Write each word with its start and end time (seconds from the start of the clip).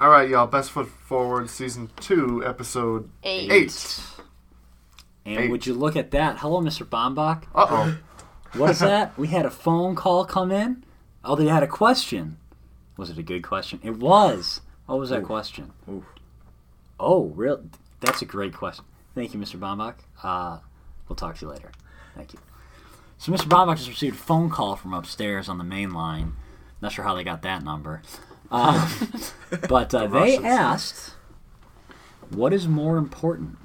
All 0.00 0.10
right, 0.10 0.28
y'all. 0.28 0.46
Best 0.46 0.70
foot 0.72 0.88
forward, 0.88 1.48
season 1.48 1.90
two, 2.00 2.42
episode 2.44 3.08
Eight. 3.22 3.50
eight. 3.50 4.00
And 5.24 5.38
Eight. 5.44 5.50
would 5.50 5.66
you 5.66 5.74
look 5.74 5.96
at 5.96 6.10
that? 6.10 6.38
Hello, 6.38 6.60
Mr. 6.60 6.86
Bombach. 6.86 7.44
Uh 7.54 7.66
oh. 7.68 7.98
What 8.54 8.70
is 8.70 8.78
that? 8.80 9.16
we 9.18 9.28
had 9.28 9.46
a 9.46 9.50
phone 9.50 9.94
call 9.94 10.24
come 10.24 10.52
in. 10.52 10.84
Oh, 11.24 11.34
they 11.34 11.46
had 11.46 11.62
a 11.62 11.66
question. 11.66 12.36
Was 12.96 13.10
it 13.10 13.18
a 13.18 13.22
good 13.22 13.42
question? 13.42 13.80
It 13.82 13.96
was. 13.98 14.60
What 14.86 14.98
was 14.98 15.10
that 15.10 15.24
question? 15.24 15.72
Oof. 15.90 16.04
Oh, 17.00 17.26
real? 17.34 17.64
That's 18.00 18.22
a 18.22 18.24
great 18.24 18.54
question. 18.54 18.84
Thank 19.14 19.34
you, 19.34 19.40
Mr. 19.40 19.58
Bombach. 19.58 19.94
Uh, 20.22 20.58
we'll 21.08 21.16
talk 21.16 21.36
to 21.38 21.46
you 21.46 21.50
later. 21.50 21.72
Thank 22.14 22.32
you. 22.32 22.38
So, 23.18 23.32
Mr. 23.32 23.48
Bombach 23.48 23.76
just 23.78 23.88
received 23.88 24.16
a 24.16 24.18
phone 24.18 24.48
call 24.50 24.76
from 24.76 24.94
upstairs 24.94 25.48
on 25.48 25.58
the 25.58 25.64
main 25.64 25.92
line. 25.92 26.34
Not 26.80 26.92
sure 26.92 27.04
how 27.04 27.14
they 27.14 27.24
got 27.24 27.42
that 27.42 27.64
number. 27.64 28.02
Um, 28.50 28.88
but 29.68 29.94
uh, 29.94 30.06
they 30.06 30.38
asked, 30.38 31.14
what 32.30 32.52
is 32.52 32.68
more 32.68 32.96
important, 32.96 33.58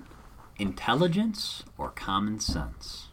intelligence 0.58 1.64
or 1.78 1.90
common 1.90 2.40
sense? 2.40 3.08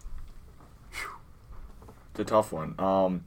It's 2.10 2.20
a 2.20 2.24
tough 2.24 2.52
one. 2.52 2.74
Um, 2.78 3.24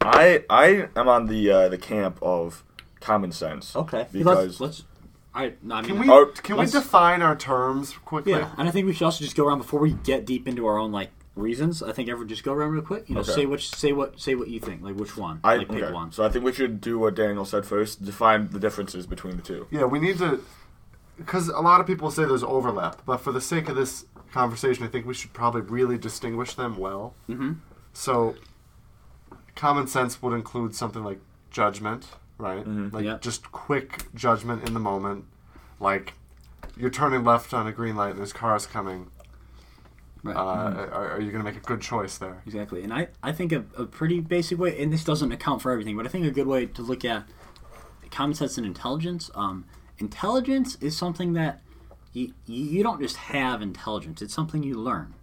I 0.00 0.44
I 0.50 0.88
am 0.94 1.08
on 1.08 1.26
the 1.26 1.50
uh, 1.50 1.68
the 1.68 1.78
camp 1.78 2.18
of 2.22 2.62
common 3.00 3.32
sense. 3.32 3.74
Okay. 3.74 4.06
Because 4.12 4.60
let's. 4.60 4.60
let's 4.60 4.84
I, 5.34 5.52
no, 5.62 5.74
I 5.74 5.82
mean, 5.82 5.90
Can 5.90 5.98
we 5.98 6.32
can 6.42 6.56
we 6.56 6.64
define 6.64 7.20
our 7.20 7.36
terms 7.36 7.92
quickly? 8.06 8.32
Yeah, 8.32 8.50
and 8.56 8.66
I 8.66 8.70
think 8.70 8.86
we 8.86 8.94
should 8.94 9.04
also 9.04 9.22
just 9.22 9.36
go 9.36 9.46
around 9.46 9.58
before 9.58 9.80
we 9.80 9.92
get 9.92 10.24
deep 10.24 10.48
into 10.48 10.66
our 10.66 10.78
own 10.78 10.92
like 10.92 11.10
reasons. 11.36 11.82
I 11.82 11.92
think 11.92 12.08
everyone 12.08 12.28
just 12.28 12.42
go 12.42 12.52
around 12.52 12.72
real 12.72 12.82
quick. 12.82 13.08
You 13.08 13.14
know, 13.14 13.20
Okay. 13.20 13.32
say 13.32 13.46
which, 13.46 13.70
say 13.74 13.92
what, 13.92 14.18
say 14.18 14.34
what 14.34 14.48
you 14.48 14.58
think. 14.58 14.82
Like 14.82 14.96
which 14.96 15.16
one? 15.16 15.40
I 15.44 15.56
like 15.56 15.68
pick 15.68 15.82
okay. 15.84 15.92
one. 15.92 16.10
So 16.10 16.24
I 16.24 16.28
think 16.28 16.44
we 16.44 16.52
should 16.52 16.80
do 16.80 16.98
what 16.98 17.14
Daniel 17.14 17.44
said 17.44 17.64
first. 17.66 18.04
Define 18.04 18.48
the 18.50 18.58
differences 18.58 19.06
between 19.06 19.36
the 19.36 19.42
two. 19.42 19.66
Yeah, 19.70 19.84
we 19.84 19.98
need 19.98 20.18
to, 20.18 20.42
because 21.16 21.48
a 21.48 21.60
lot 21.60 21.80
of 21.80 21.86
people 21.86 22.10
say 22.10 22.24
there's 22.24 22.42
overlap, 22.42 23.02
but 23.06 23.18
for 23.18 23.32
the 23.32 23.40
sake 23.40 23.68
of 23.68 23.76
this 23.76 24.06
conversation, 24.32 24.84
I 24.84 24.88
think 24.88 25.06
we 25.06 25.14
should 25.14 25.32
probably 25.32 25.60
really 25.60 25.98
distinguish 25.98 26.54
them 26.54 26.76
well. 26.78 27.14
Mm-hmm. 27.28 27.52
So, 27.92 28.34
common 29.54 29.86
sense 29.86 30.20
would 30.22 30.34
include 30.34 30.74
something 30.74 31.02
like 31.04 31.20
judgment, 31.50 32.08
right? 32.38 32.64
Mhm. 32.66 32.92
Like 32.92 33.04
Yep. 33.04 33.20
just 33.22 33.50
quick 33.52 34.12
judgment 34.14 34.66
in 34.66 34.74
the 34.74 34.80
moment. 34.80 35.24
Like 35.80 36.14
you're 36.76 36.90
turning 36.90 37.24
left 37.24 37.54
on 37.54 37.66
a 37.66 37.72
green 37.72 37.96
light 37.96 38.10
and 38.10 38.18
there's 38.18 38.32
cars 38.34 38.66
coming. 38.66 39.10
Right. 40.26 40.36
Uh, 40.36 40.86
are, 40.92 41.12
are 41.12 41.20
you 41.20 41.30
going 41.30 41.44
to 41.44 41.50
make 41.50 41.56
a 41.56 41.64
good 41.66 41.80
choice 41.80 42.18
there? 42.18 42.42
Exactly, 42.46 42.82
and 42.82 42.92
I, 42.92 43.08
I 43.22 43.32
think 43.32 43.52
a, 43.52 43.64
a 43.76 43.84
pretty 43.86 44.20
basic 44.20 44.58
way, 44.58 44.80
and 44.82 44.92
this 44.92 45.04
doesn't 45.04 45.32
account 45.32 45.62
for 45.62 45.70
everything, 45.72 45.96
but 45.96 46.06
I 46.06 46.08
think 46.08 46.26
a 46.26 46.30
good 46.30 46.46
way 46.46 46.66
to 46.66 46.82
look 46.82 47.04
at 47.04 47.24
common 48.10 48.34
sense 48.34 48.56
and 48.56 48.66
intelligence. 48.66 49.30
Um, 49.34 49.64
intelligence 49.98 50.76
is 50.80 50.96
something 50.96 51.32
that 51.34 51.62
you, 52.12 52.32
you 52.46 52.82
don't 52.82 53.00
just 53.00 53.16
have 53.16 53.60
intelligence; 53.62 54.22
it's 54.22 54.34
something 54.34 54.62
you 54.62 54.74
learn. 54.74 55.14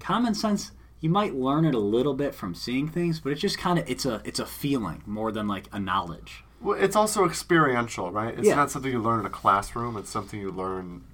Common 0.00 0.34
sense, 0.34 0.72
you 1.00 1.08
might 1.08 1.36
learn 1.36 1.64
it 1.64 1.72
a 1.72 1.78
little 1.78 2.14
bit 2.14 2.34
from 2.34 2.52
seeing 2.52 2.88
things, 2.88 3.20
but 3.20 3.30
it's 3.30 3.40
just 3.40 3.58
kind 3.58 3.78
of 3.78 3.88
it's 3.88 4.04
a 4.04 4.20
it's 4.24 4.40
a 4.40 4.46
feeling 4.46 5.02
more 5.06 5.30
than 5.30 5.46
like 5.46 5.68
a 5.72 5.78
knowledge. 5.78 6.42
Well, 6.60 6.76
it's 6.76 6.96
also 6.96 7.24
experiential, 7.24 8.10
right? 8.10 8.36
It's 8.36 8.48
Yeah. 8.48 8.56
not 8.56 8.72
something 8.72 8.90
you 8.90 9.00
learn 9.00 9.20
in 9.20 9.26
a 9.26 9.30
classroom. 9.30 9.96
It's 9.96 10.10
something 10.10 10.40
you 10.40 10.50
learn. 10.50 11.04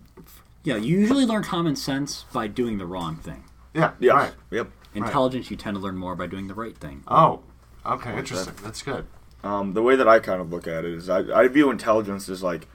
Yeah, 0.65 0.77
you 0.77 0.99
usually 0.99 1.27
learn 1.27 1.45
common 1.45 1.77
sense 1.77 2.25
by 2.33 2.49
doing 2.49 2.79
the 2.79 2.87
wrong 2.87 3.17
thing. 3.17 3.45
Yeah. 3.75 3.93
Yeah. 4.01 4.13
Right. 4.15 4.33
Yep. 4.51 4.71
Intelligence, 4.95 5.51
you 5.51 5.57
tend 5.57 5.77
to 5.77 5.81
learn 5.81 5.97
more 5.97 6.17
by 6.17 6.27
doing 6.27 6.49
the 6.49 6.55
right 6.55 6.77
thing. 6.77 7.05
Oh. 7.07 7.41
Okay. 7.85 8.17
Interesting. 8.17 8.55
That's 8.63 8.83
good. 8.83 9.07
Um, 9.43 9.75
the 9.75 9.83
way 9.83 9.95
that 9.95 10.09
I 10.09 10.21
kind 10.21 10.41
of 10.41 10.51
look 10.51 10.67
at 10.67 10.87
it 10.87 10.93
is 10.93 11.11
I, 11.11 11.19
I 11.43 11.49
view 11.49 11.71
intelligence 11.71 12.31
as 12.31 12.43
like 12.43 12.67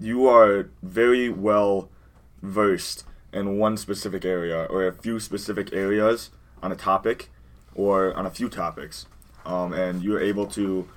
you 0.00 0.26
are 0.26 0.70
very 0.82 1.28
well 1.28 1.90
versed 2.42 3.04
in 3.30 3.58
one 3.58 3.76
specific 3.76 4.24
area 4.24 4.64
or 4.64 4.86
a 4.86 4.92
few 4.92 5.20
specific 5.20 5.72
areas 5.72 6.30
on 6.62 6.72
a 6.72 6.76
topic 6.76 7.28
or 7.74 8.14
on 8.14 8.24
a 8.24 8.30
few 8.30 8.48
topics. 8.48 9.06
Um, 9.44 9.74
and 9.74 10.02
you're 10.02 10.20
able 10.20 10.46
to 10.46 10.88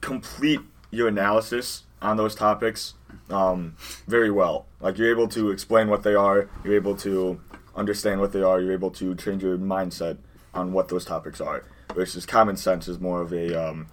complete 0.00 0.60
your 0.92 1.08
analysis 1.08 1.82
on 2.00 2.16
those 2.16 2.34
topics 2.34 2.94
um, 3.30 3.76
very 4.06 4.30
well. 4.30 4.66
Like 4.80 4.98
you're 4.98 5.10
able 5.10 5.28
to 5.28 5.50
explain 5.50 5.88
what 5.88 6.02
they 6.02 6.14
are, 6.14 6.48
you're 6.64 6.76
able 6.76 6.96
to 6.96 7.40
understand 7.74 8.20
what 8.20 8.32
they 8.32 8.42
are, 8.42 8.60
you're 8.60 8.72
able 8.72 8.90
to 8.92 9.14
change 9.14 9.42
your 9.42 9.58
mindset 9.58 10.18
on 10.54 10.72
what 10.72 10.88
those 10.88 11.04
topics 11.04 11.40
are. 11.40 11.64
Versus 11.94 12.26
common 12.26 12.56
sense 12.56 12.86
is 12.88 13.00
more 13.00 13.22
of 13.22 13.32
a, 13.32 13.54
um, 13.54 13.86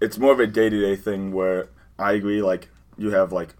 it's 0.00 0.18
more 0.18 0.32
of 0.32 0.40
a 0.40 0.46
day 0.46 0.68
to 0.68 0.80
day 0.80 0.96
thing 0.96 1.32
where 1.32 1.68
I 1.98 2.12
agree. 2.12 2.42
Like 2.42 2.68
you 2.96 3.10
have 3.10 3.32
like 3.32 3.54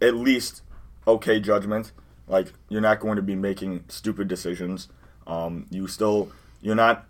at 0.00 0.14
least 0.14 0.62
okay 1.06 1.40
judgment. 1.40 1.92
Like 2.26 2.52
you're 2.68 2.80
not 2.80 3.00
going 3.00 3.16
to 3.16 3.22
be 3.22 3.34
making 3.34 3.84
stupid 3.88 4.28
decisions. 4.28 4.88
Um, 5.26 5.66
you 5.70 5.86
still 5.86 6.32
you're 6.60 6.74
not 6.74 7.06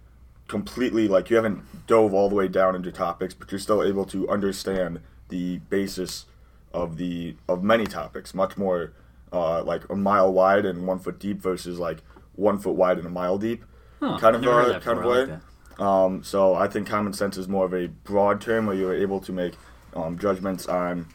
completely 0.48 1.08
like 1.08 1.30
you 1.30 1.36
haven't 1.36 1.86
dove 1.86 2.12
all 2.12 2.28
the 2.28 2.34
way 2.34 2.48
down 2.48 2.74
into 2.74 2.92
topics, 2.92 3.34
but 3.34 3.50
you're 3.50 3.58
still 3.58 3.82
able 3.82 4.04
to 4.06 4.28
understand 4.28 5.00
the 5.32 5.58
basis 5.70 6.26
of 6.72 6.96
the 6.98 7.34
of 7.48 7.62
many 7.64 7.86
topics 7.86 8.34
much 8.34 8.56
more 8.56 8.92
uh, 9.32 9.62
like 9.64 9.82
a 9.88 9.96
mile 9.96 10.32
wide 10.32 10.64
and 10.66 10.86
one 10.86 10.98
foot 10.98 11.18
deep 11.18 11.40
versus 11.40 11.78
like 11.78 12.02
one 12.34 12.58
foot 12.58 12.74
wide 12.74 12.98
and 12.98 13.06
a 13.06 13.10
mile 13.10 13.38
deep 13.38 13.64
Huh, 14.02 14.18
kind 14.18 14.34
of 14.34 14.42
heard 14.42 14.76
uh, 14.76 14.80
kind 14.80 14.98
of. 14.98 15.04
I 15.04 15.08
like 15.08 15.28
way. 15.28 15.38
Um, 15.78 16.24
so 16.24 16.54
I 16.54 16.66
think 16.66 16.88
common 16.88 17.12
sense 17.12 17.36
is 17.36 17.46
more 17.46 17.64
of 17.64 17.72
a 17.72 17.86
broad 17.86 18.40
term 18.40 18.66
where 18.66 18.74
you're 18.74 18.94
able 18.94 19.20
to 19.20 19.32
make 19.32 19.54
um, 19.94 20.18
judgments 20.18 20.66
on 20.66 21.06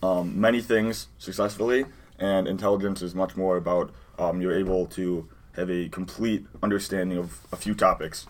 um, 0.00 0.40
many 0.40 0.60
things 0.60 1.08
successfully, 1.18 1.86
and 2.18 2.46
intelligence 2.46 3.02
is 3.02 3.16
much 3.16 3.36
more 3.36 3.56
about 3.56 3.90
um, 4.16 4.40
you're 4.40 4.56
able 4.56 4.86
to 4.86 5.28
have 5.56 5.68
a 5.70 5.88
complete 5.88 6.46
understanding 6.62 7.18
of 7.18 7.40
a 7.50 7.56
few 7.56 7.74
topics 7.74 8.26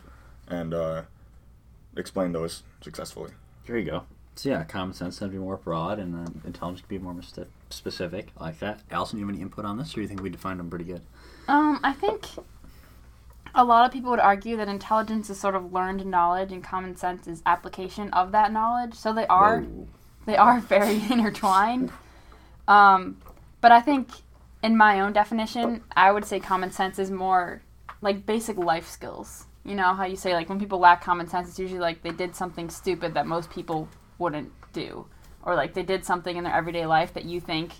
and 0.48 0.72
uh, 0.72 1.02
explain 1.94 2.32
those 2.32 2.62
successfully. 2.80 3.32
There 3.66 3.76
you 3.76 3.84
go. 3.84 4.04
So 4.38 4.50
yeah, 4.50 4.62
common 4.62 4.94
sense 4.94 5.18
tends 5.18 5.32
to 5.32 5.36
be 5.36 5.44
more 5.44 5.56
broad, 5.56 5.98
and 5.98 6.14
um, 6.14 6.42
intelligence 6.46 6.86
can 6.86 6.96
be 6.96 7.02
more 7.02 7.12
mis- 7.12 7.34
specific. 7.70 8.28
I 8.38 8.44
like 8.44 8.60
that. 8.60 8.78
Allison, 8.88 9.16
do 9.16 9.20
you 9.20 9.26
have 9.26 9.34
any 9.34 9.42
input 9.42 9.64
on 9.64 9.78
this, 9.78 9.90
or 9.90 9.94
do 9.96 10.02
you 10.02 10.06
think 10.06 10.22
we 10.22 10.30
defined 10.30 10.60
them 10.60 10.70
pretty 10.70 10.84
good? 10.84 11.02
Um, 11.48 11.80
I 11.82 11.92
think 11.92 12.24
a 13.52 13.64
lot 13.64 13.84
of 13.84 13.92
people 13.92 14.10
would 14.10 14.20
argue 14.20 14.56
that 14.56 14.68
intelligence 14.68 15.28
is 15.28 15.40
sort 15.40 15.56
of 15.56 15.72
learned 15.72 16.06
knowledge 16.06 16.52
and 16.52 16.62
common 16.62 16.94
sense 16.94 17.26
is 17.26 17.42
application 17.46 18.10
of 18.10 18.30
that 18.30 18.52
knowledge. 18.52 18.94
So 18.94 19.12
they 19.12 19.26
are 19.26 19.64
they 20.24 20.36
are 20.36 20.60
very 20.76 21.02
intertwined. 21.10 21.90
Um, 22.68 23.16
but 23.60 23.72
I 23.72 23.80
think 23.80 24.08
in 24.62 24.76
my 24.76 25.00
own 25.00 25.12
definition, 25.12 25.82
I 25.96 26.12
would 26.12 26.24
say 26.24 26.38
common 26.38 26.70
sense 26.70 27.00
is 27.00 27.10
more 27.10 27.60
like 28.00 28.24
basic 28.24 28.56
life 28.56 28.88
skills. 28.88 29.46
You 29.64 29.74
know 29.74 29.94
how 29.94 30.04
you 30.04 30.14
say 30.14 30.32
like 30.32 30.48
when 30.48 30.60
people 30.60 30.78
lack 30.78 31.02
common 31.02 31.26
sense, 31.26 31.48
it's 31.48 31.58
usually 31.58 31.80
like 31.80 32.02
they 32.02 32.12
did 32.12 32.36
something 32.36 32.70
stupid 32.70 33.14
that 33.14 33.26
most 33.26 33.50
people 33.50 33.88
wouldn't 34.18 34.52
do, 34.72 35.06
or 35.42 35.54
like 35.54 35.74
they 35.74 35.82
did 35.82 36.04
something 36.04 36.36
in 36.36 36.44
their 36.44 36.54
everyday 36.54 36.86
life 36.86 37.14
that 37.14 37.24
you 37.24 37.40
think 37.40 37.72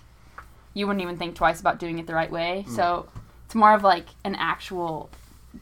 you 0.73 0.87
wouldn't 0.87 1.01
even 1.01 1.17
think 1.17 1.35
twice 1.35 1.59
about 1.59 1.79
doing 1.79 1.99
it 1.99 2.07
the 2.07 2.13
right 2.13 2.31
way. 2.31 2.65
Mm. 2.67 2.75
So 2.75 3.09
it's 3.45 3.55
more 3.55 3.73
of 3.73 3.83
like 3.83 4.07
an 4.23 4.35
actual 4.35 5.09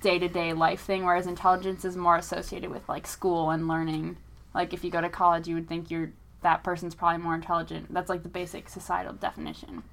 day 0.01 0.19
to 0.19 0.27
day 0.27 0.53
life 0.53 0.81
thing, 0.81 1.05
whereas 1.05 1.27
intelligence 1.27 1.85
is 1.85 1.95
more 1.95 2.17
associated 2.17 2.69
with 2.69 2.87
like 2.89 3.07
school 3.07 3.49
and 3.49 3.67
learning. 3.67 4.17
Like 4.53 4.73
if 4.73 4.83
you 4.83 4.91
go 4.91 5.01
to 5.01 5.09
college, 5.09 5.47
you 5.47 5.55
would 5.55 5.67
think 5.67 5.89
you're 5.89 6.11
that 6.41 6.63
person's 6.63 6.95
probably 6.95 7.21
more 7.21 7.35
intelligent. 7.35 7.93
That's 7.93 8.09
like 8.09 8.23
the 8.23 8.29
basic 8.29 8.69
societal 8.69 9.13
definition. 9.13 9.83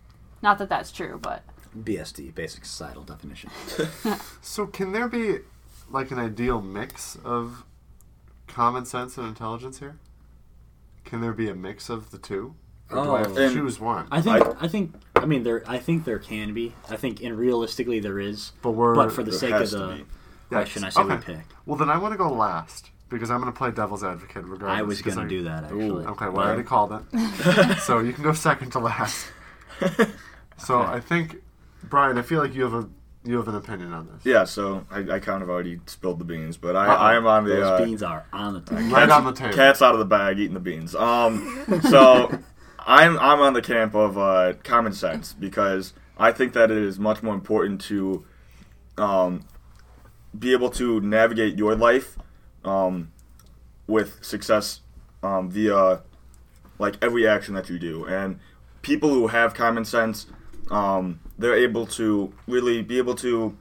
Not 0.43 0.59
that 0.59 0.69
that's 0.69 0.93
true, 0.93 1.19
but 1.21 1.43
BSD, 1.77 2.35
basic 2.35 2.65
societal 2.65 3.03
definition. 3.03 3.51
So, 4.43 4.67
can 4.67 4.93
there 4.93 5.09
be 5.09 5.39
like 5.91 6.11
an 6.11 6.19
ideal 6.19 6.61
mix 6.61 7.17
of 7.25 7.65
common 8.47 8.85
sense 8.85 9.17
and 9.17 9.27
intelligence 9.27 9.79
here? 9.79 9.97
Can 11.05 11.21
there 11.21 11.33
be 11.33 11.49
a 11.49 11.55
mix 11.55 11.89
of 11.89 12.11
the 12.11 12.19
two? 12.19 12.55
Or 12.91 13.05
do 13.05 13.15
I 13.15 13.19
have 13.21 13.35
to 13.35 13.47
Oh. 13.47 13.53
choose 13.53 13.81
one? 13.81 14.07
I 14.11 14.21
think. 14.21 14.47
I, 14.61 14.69
think. 14.69 14.95
I 15.17 15.25
mean, 15.27 15.43
there. 15.43 15.63
I 15.67 15.79
think 15.79 16.05
there 16.05 16.19
can 16.19 16.53
be. 16.55 16.75
I 16.91 16.97
think, 16.97 17.23
and 17.23 17.37
realistically, 17.37 17.99
there 18.01 18.19
is. 18.21 18.53
but 18.63 18.73
we're. 18.73 18.95
But 18.95 19.11
for 19.13 19.23
the 19.23 19.33
sake 19.33 19.55
of 19.55 19.71
the 19.71 19.87
be. 19.99 20.05
question, 20.51 20.85
I 20.85 20.91
say 20.91 21.03
we 21.03 21.13
Okay. 21.15 21.35
pick. 21.35 21.45
Well, 21.67 21.77
then 21.77 21.89
I 21.91 21.99
want 21.99 22.13
to 22.13 22.19
go 22.19 22.29
last 22.31 22.91
because 23.09 23.31
I'm 23.31 23.41
going 23.41 23.53
to 23.53 23.57
play 23.57 23.71
devil's 23.71 24.05
advocate 24.05 24.45
regardless. 24.45 24.79
I 24.79 24.83
was 24.83 25.01
'cause 25.03 25.15
going 25.15 25.27
I- 25.27 25.29
to 25.31 25.37
do 25.37 25.45
that 25.45 25.65
actually. 25.65 26.05
Okay, 26.07 26.29
well, 26.29 26.41
I 26.41 26.47
already 26.49 26.63
called 26.63 26.93
it. 27.13 27.79
so 27.81 28.01
you 28.01 28.13
can 28.13 28.23
go 28.25 28.33
second 28.33 28.71
to 28.73 28.79
last. 28.81 29.27
So 30.57 30.79
Okay. 30.81 30.93
I 30.93 31.01
think, 31.01 31.37
Brian, 31.83 32.17
I 32.17 32.23
feel 32.23 32.41
like 32.41 32.55
you 32.55 32.63
have 32.63 32.75
a 32.75 32.89
you 33.25 33.37
have 33.37 33.49
an 33.49 33.55
opinion 33.55 33.93
on 33.93 34.07
this. 34.07 34.25
Yeah, 34.25 34.45
so 34.45 34.85
I, 34.91 35.01
I 35.15 35.19
kind 35.19 35.43
of 35.43 35.49
already 35.49 35.81
spilled 35.87 36.19
the 36.19 36.25
beans, 36.25 36.57
but 36.57 36.77
I, 36.77 36.87
Uh-oh. 36.87 36.97
I 36.97 37.15
am 37.17 37.27
on 37.27 37.45
the 37.45 37.55
Those 37.55 37.65
uh, 37.81 37.85
beans 37.85 38.03
are 38.03 38.27
on 38.33 38.55
the 38.55 38.61
target. 38.61 38.93
Right 38.93 39.09
on 39.09 39.25
the 39.25 39.33
table. 39.33 39.55
cat's 39.55 39.81
out 39.81 39.95
of 39.95 39.99
the 39.99 40.05
bag 40.05 40.39
eating 40.39 40.55
the 40.55 40.61
beans. 40.61 40.95
Um, 40.95 41.65
so 41.91 42.31
I'm 42.79 43.19
I'm 43.19 43.41
on 43.41 43.55
the 43.55 43.63
camp 43.63 43.95
of 43.95 44.19
uh, 44.19 44.55
common 44.63 44.93
sense 44.93 45.33
because 45.33 45.95
I 46.19 46.33
think 46.33 46.53
that 46.53 46.71
it 46.71 46.77
is 46.77 46.99
much 46.99 47.23
more 47.23 47.35
important 47.35 47.81
to 47.83 48.25
um, 48.99 49.45
be 50.39 50.53
able 50.53 50.71
to 50.71 51.01
navigate 51.01 51.57
your 51.57 51.75
life 51.75 52.19
um, 52.65 53.11
with 53.87 54.23
success 54.25 54.81
um, 55.23 55.51
via 55.51 56.03
like 56.79 57.03
every 57.03 57.27
action 57.27 57.55
that 57.55 57.71
you 57.71 57.79
do. 57.79 58.05
And 58.05 58.39
people 58.83 59.09
who 59.09 59.29
have 59.29 59.55
common 59.55 59.85
sense, 59.85 60.27
um, 60.71 61.21
they're 61.39 61.57
able 61.57 61.87
to 61.87 62.33
really 62.47 62.83
be 62.83 62.99
able 62.99 63.15
to. 63.17 63.57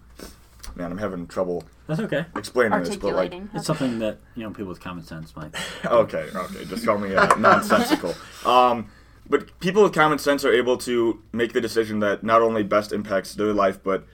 Man, 0.75 0.92
I'm 0.92 0.98
having 0.98 1.28
trouble 1.28 1.64
That's 1.88 2.00
okay. 2.00 2.25
explaining 2.36 2.80
this, 2.80 2.96
but 2.96 3.14
like 3.14 3.16
Articulating. 3.16 3.50
It's 3.54 3.68
something 3.68 4.00
that 4.00 4.18
you 4.36 4.44
know 4.44 4.50
people 4.50 4.68
with 4.68 4.80
common 4.80 5.04
sense 5.04 5.36
might. 5.36 5.54
okay, 5.86 6.30
okay, 6.34 6.66
just 6.66 6.86
call 6.86 6.98
me 6.98 7.14
uh, 7.14 7.36
nonsensical. 7.36 8.16
Um, 8.46 8.90
but 9.30 9.60
people 9.60 9.84
with 9.84 9.94
common 9.94 10.20
sense 10.20 10.44
are 10.44 10.54
able 10.54 10.78
to 10.80 11.22
make 11.31 11.54
the 11.54 11.62
decision 11.62 12.00
that 12.00 12.24
not 12.24 12.42
only 12.42 12.64
best 12.64 12.92
impacts 12.92 13.36
their 13.36 13.54
life, 13.54 13.81
but 13.84 14.06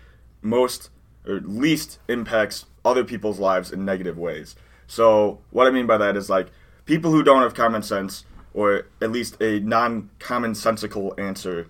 most 0.41 0.89
or 1.25 1.39
least 1.41 1.99
impacts 2.07 2.65
other 2.85 3.03
people's 3.03 3.39
lives 3.39 3.71
in 3.71 3.85
negative 3.85 4.17
ways. 4.17 4.55
So 4.87 5.39
what 5.51 5.67
I 5.67 5.71
mean 5.71 5.85
by 5.85 5.97
that 5.97 6.15
is 6.15 6.29
like 6.29 6.47
people 6.85 7.11
who 7.11 7.23
don't 7.23 7.41
have 7.41 7.53
common 7.53 7.83
sense, 7.83 8.25
or 8.53 8.87
at 9.01 9.11
least 9.11 9.41
a 9.41 9.59
non-commonsensical 9.59 11.19
answer, 11.19 11.67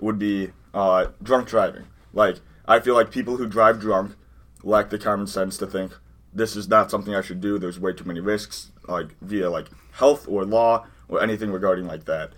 would 0.00 0.18
be 0.18 0.52
uh, 0.76 1.08
drunk 1.22 1.48
driving. 1.48 1.86
Like 2.12 2.36
I 2.68 2.78
feel 2.78 2.94
like 2.94 3.10
people 3.10 3.38
who 3.38 3.46
drive 3.46 3.80
drunk 3.80 4.14
lack 4.62 4.90
the 4.90 4.98
common 4.98 5.26
sense 5.26 5.56
to 5.58 5.66
think 5.66 5.92
this 6.32 6.54
is 6.54 6.68
not 6.68 6.90
something 6.90 7.14
I 7.14 7.22
should 7.22 7.40
do. 7.40 7.58
There's 7.58 7.80
way 7.80 7.92
too 7.94 8.04
many 8.04 8.20
risks, 8.20 8.70
like 8.86 9.16
via 9.20 9.50
like 9.50 9.68
health 9.92 10.28
or 10.28 10.44
law 10.44 10.86
or 11.08 11.22
anything 11.22 11.50
regarding 11.50 11.86
like 11.86 12.04
that. 12.04 12.30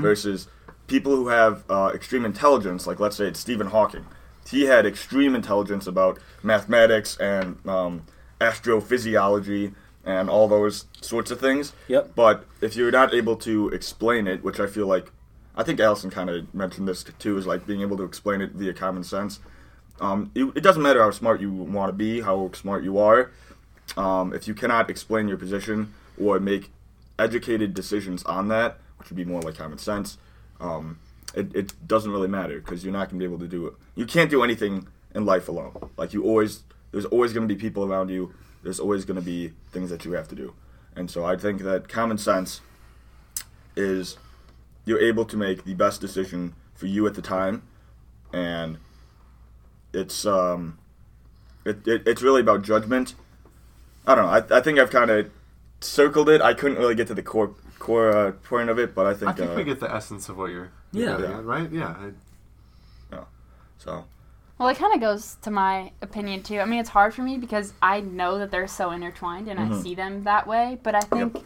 Versus 0.00 0.48
people 0.86 1.14
who 1.16 1.28
have 1.28 1.64
uh, 1.68 1.90
extreme 1.94 2.24
intelligence, 2.24 2.86
like 2.86 3.00
let's 3.00 3.16
say 3.16 3.26
it's 3.26 3.40
Stephen 3.40 3.68
Hawking. 3.68 4.06
He 4.48 4.66
had 4.66 4.86
extreme 4.86 5.34
intelligence 5.34 5.86
about 5.86 6.18
mathematics 6.42 7.16
and 7.18 7.58
um, 7.68 8.06
astrophysiology 8.40 9.74
and 10.04 10.30
all 10.30 10.48
those 10.48 10.86
sorts 11.00 11.30
of 11.30 11.40
things. 11.40 11.72
Yep. 11.88 12.12
But 12.14 12.44
if 12.60 12.76
you're 12.76 12.92
not 12.92 13.12
able 13.12 13.36
to 13.36 13.68
explain 13.70 14.26
it, 14.26 14.44
which 14.44 14.60
I 14.60 14.66
feel 14.66 14.86
like, 14.86 15.10
I 15.56 15.62
think 15.62 15.80
Allison 15.80 16.10
kind 16.10 16.28
of 16.28 16.52
mentioned 16.54 16.86
this 16.86 17.04
too, 17.18 17.38
is 17.38 17.46
like 17.46 17.66
being 17.66 17.80
able 17.80 17.96
to 17.96 18.04
explain 18.04 18.40
it 18.40 18.52
via 18.52 18.74
common 18.74 19.04
sense. 19.04 19.40
Um, 20.00 20.30
it, 20.34 20.44
it 20.54 20.60
doesn't 20.60 20.82
matter 20.82 21.02
how 21.02 21.10
smart 21.10 21.40
you 21.40 21.50
want 21.50 21.88
to 21.88 21.94
be, 21.94 22.20
how 22.20 22.50
smart 22.52 22.84
you 22.84 22.98
are. 22.98 23.30
Um, 23.96 24.34
if 24.34 24.46
you 24.46 24.54
cannot 24.54 24.90
explain 24.90 25.28
your 25.28 25.38
position 25.38 25.94
or 26.20 26.38
make 26.38 26.70
educated 27.18 27.72
decisions 27.72 28.22
on 28.24 28.48
that, 28.48 28.78
which 28.98 29.08
would 29.08 29.16
be 29.16 29.24
more 29.24 29.40
like 29.40 29.56
common 29.56 29.78
sense, 29.78 30.18
um, 30.60 30.98
it, 31.34 31.54
it 31.54 31.88
doesn't 31.88 32.10
really 32.10 32.28
matter 32.28 32.58
because 32.60 32.84
you're 32.84 32.92
not 32.92 33.08
going 33.10 33.18
to 33.20 33.26
be 33.26 33.32
able 33.32 33.38
to 33.38 33.48
do 33.48 33.66
it. 33.66 33.74
You 33.94 34.04
can't 34.04 34.30
do 34.30 34.42
anything 34.42 34.88
in 35.14 35.24
life 35.24 35.48
alone. 35.48 35.90
Like 35.96 36.12
you 36.12 36.24
always, 36.24 36.64
there's 36.92 37.06
always 37.06 37.32
going 37.32 37.48
to 37.48 37.54
be 37.54 37.58
people 37.58 37.84
around 37.84 38.10
you. 38.10 38.34
There's 38.62 38.80
always 38.80 39.04
going 39.04 39.16
to 39.18 39.24
be 39.24 39.52
things 39.70 39.88
that 39.90 40.04
you 40.04 40.12
have 40.12 40.28
to 40.28 40.34
do. 40.34 40.54
And 40.94 41.10
so 41.10 41.24
I 41.24 41.36
think 41.36 41.62
that 41.62 41.88
common 41.88 42.18
sense 42.18 42.60
is 43.76 44.16
you're 44.86 45.00
able 45.00 45.26
to 45.26 45.36
make 45.36 45.64
the 45.64 45.74
best 45.74 46.00
decision 46.00 46.54
for 46.74 46.86
you 46.86 47.06
at 47.06 47.14
the 47.14 47.20
time, 47.22 47.62
and 48.32 48.78
it's 49.92 50.24
um, 50.24 50.78
it, 51.66 51.86
it 51.86 52.02
it's 52.06 52.22
really 52.22 52.40
about 52.40 52.62
judgment. 52.62 53.14
I 54.06 54.14
don't 54.14 54.24
know. 54.24 54.30
I, 54.30 54.58
I 54.58 54.62
think 54.62 54.78
I've 54.78 54.90
kind 54.90 55.10
of 55.10 55.30
circled 55.80 56.28
it. 56.30 56.40
I 56.40 56.54
couldn't 56.54 56.78
really 56.78 56.94
get 56.94 57.08
to 57.08 57.14
the 57.14 57.22
core 57.22 57.50
core 57.78 58.16
uh, 58.16 58.32
point 58.32 58.70
of 58.70 58.78
it, 58.78 58.94
but 58.94 59.06
I 59.06 59.12
think, 59.14 59.30
I 59.30 59.34
think 59.34 59.50
uh, 59.50 59.54
we 59.56 59.64
get 59.64 59.80
the 59.80 59.92
essence 59.94 60.28
of 60.30 60.38
what 60.38 60.50
you're, 60.50 60.70
Yeah. 60.92 61.18
you're 61.18 61.28
Yeah. 61.28 61.38
at, 61.38 61.44
right? 61.44 61.70
Yeah. 61.70 61.88
I, 61.88 62.10
so. 63.78 64.04
Well, 64.58 64.68
it 64.68 64.78
kind 64.78 64.94
of 64.94 65.00
goes 65.00 65.36
to 65.42 65.50
my 65.50 65.92
opinion 66.00 66.42
too. 66.42 66.60
I 66.60 66.64
mean, 66.64 66.80
it's 66.80 66.88
hard 66.88 67.12
for 67.14 67.20
me 67.22 67.36
because 67.36 67.74
I 67.82 68.00
know 68.00 68.38
that 68.38 68.50
they're 68.50 68.66
so 68.66 68.90
intertwined 68.90 69.48
and 69.48 69.60
I 69.60 69.64
Mhm. 69.66 69.82
see 69.82 69.94
them 69.94 70.24
that 70.24 70.46
way. 70.46 70.78
But 70.82 70.94
I 70.94 71.00
think 71.02 71.44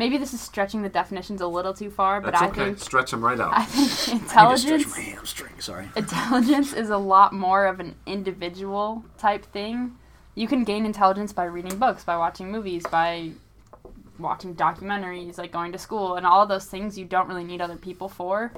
maybe 0.00 0.16
this 0.16 0.32
is 0.32 0.40
stretching 0.40 0.80
the 0.80 0.88
definitions 0.88 1.42
a 1.42 1.46
little 1.46 1.74
too 1.74 1.90
far. 1.90 2.22
But 2.22 2.32
that's 2.32 2.42
I 2.42 2.46
okay. 2.48 2.64
think 2.64 2.78
Stretch 2.78 3.10
them 3.10 3.22
right 3.22 3.38
out. 3.38 3.52
I 3.54 3.64
think 3.66 4.34
I 4.34 4.48
need 4.48 4.56
to 4.56 4.58
stretch 4.58 4.80
intelligence 4.82 4.96
my 4.96 5.02
hamstring. 5.02 5.60
Sorry. 5.60 5.88
intelligence 5.96 6.72
is 6.72 6.88
a 6.88 6.96
lot 6.96 7.34
more 7.34 7.66
of 7.66 7.78
an 7.78 7.94
individual 8.06 9.04
type 9.18 9.44
thing. 9.44 9.92
You 10.34 10.48
can 10.48 10.64
gain 10.64 10.86
intelligence 10.86 11.34
by 11.34 11.44
reading 11.44 11.78
books, 11.78 12.02
by 12.02 12.16
watching 12.16 12.50
movies, 12.50 12.82
by 12.90 13.32
watching 14.18 14.54
documentaries, 14.54 15.36
like 15.36 15.52
going 15.52 15.70
to 15.72 15.78
school, 15.78 16.14
and 16.14 16.26
all 16.26 16.42
of 16.42 16.48
those 16.48 16.64
things 16.64 16.98
you 16.98 17.04
don't 17.04 17.28
really 17.28 17.44
need 17.44 17.60
other 17.60 17.76
people 17.76 18.08
for. 18.08 18.52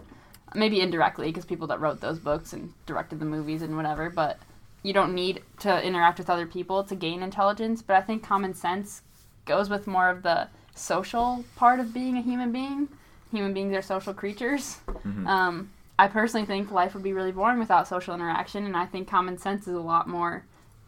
Maybe 0.54 0.80
indirectly, 0.80 1.26
because 1.26 1.44
people 1.44 1.66
that 1.68 1.80
wrote 1.80 2.00
those 2.00 2.20
books 2.20 2.52
and 2.52 2.72
directed 2.86 3.18
the 3.18 3.24
movies 3.24 3.62
and 3.62 3.76
whatever, 3.76 4.10
but 4.10 4.38
you 4.84 4.92
don't 4.92 5.14
need 5.14 5.42
to 5.60 5.84
interact 5.84 6.18
with 6.18 6.30
other 6.30 6.46
people 6.46 6.84
to 6.84 6.94
gain 6.94 7.22
intelligence. 7.22 7.82
But 7.82 7.96
I 7.96 8.02
think 8.02 8.22
common 8.22 8.54
sense 8.54 9.02
goes 9.44 9.68
with 9.68 9.88
more 9.88 10.08
of 10.08 10.22
the 10.22 10.48
social 10.74 11.44
part 11.56 11.80
of 11.80 11.92
being 11.92 12.16
a 12.16 12.22
human 12.22 12.52
being. 12.52 12.88
Human 13.30 13.54
beings 13.54 13.74
are 13.74 13.82
social 13.82 14.12
creatures. 14.14 14.78
Um, 15.26 15.70
I 15.98 16.08
personally 16.08 16.46
think 16.46 16.70
life 16.70 16.94
would 16.94 17.02
be 17.02 17.12
really 17.12 17.32
boring 17.32 17.58
without 17.58 17.88
social 17.88 18.14
interaction, 18.14 18.66
and 18.66 18.76
I 18.76 18.86
think 18.86 19.08
common 19.08 19.38
sense 19.38 19.66
is 19.66 19.74
a 19.74 19.80
lot 19.80 20.08
more 20.08 20.44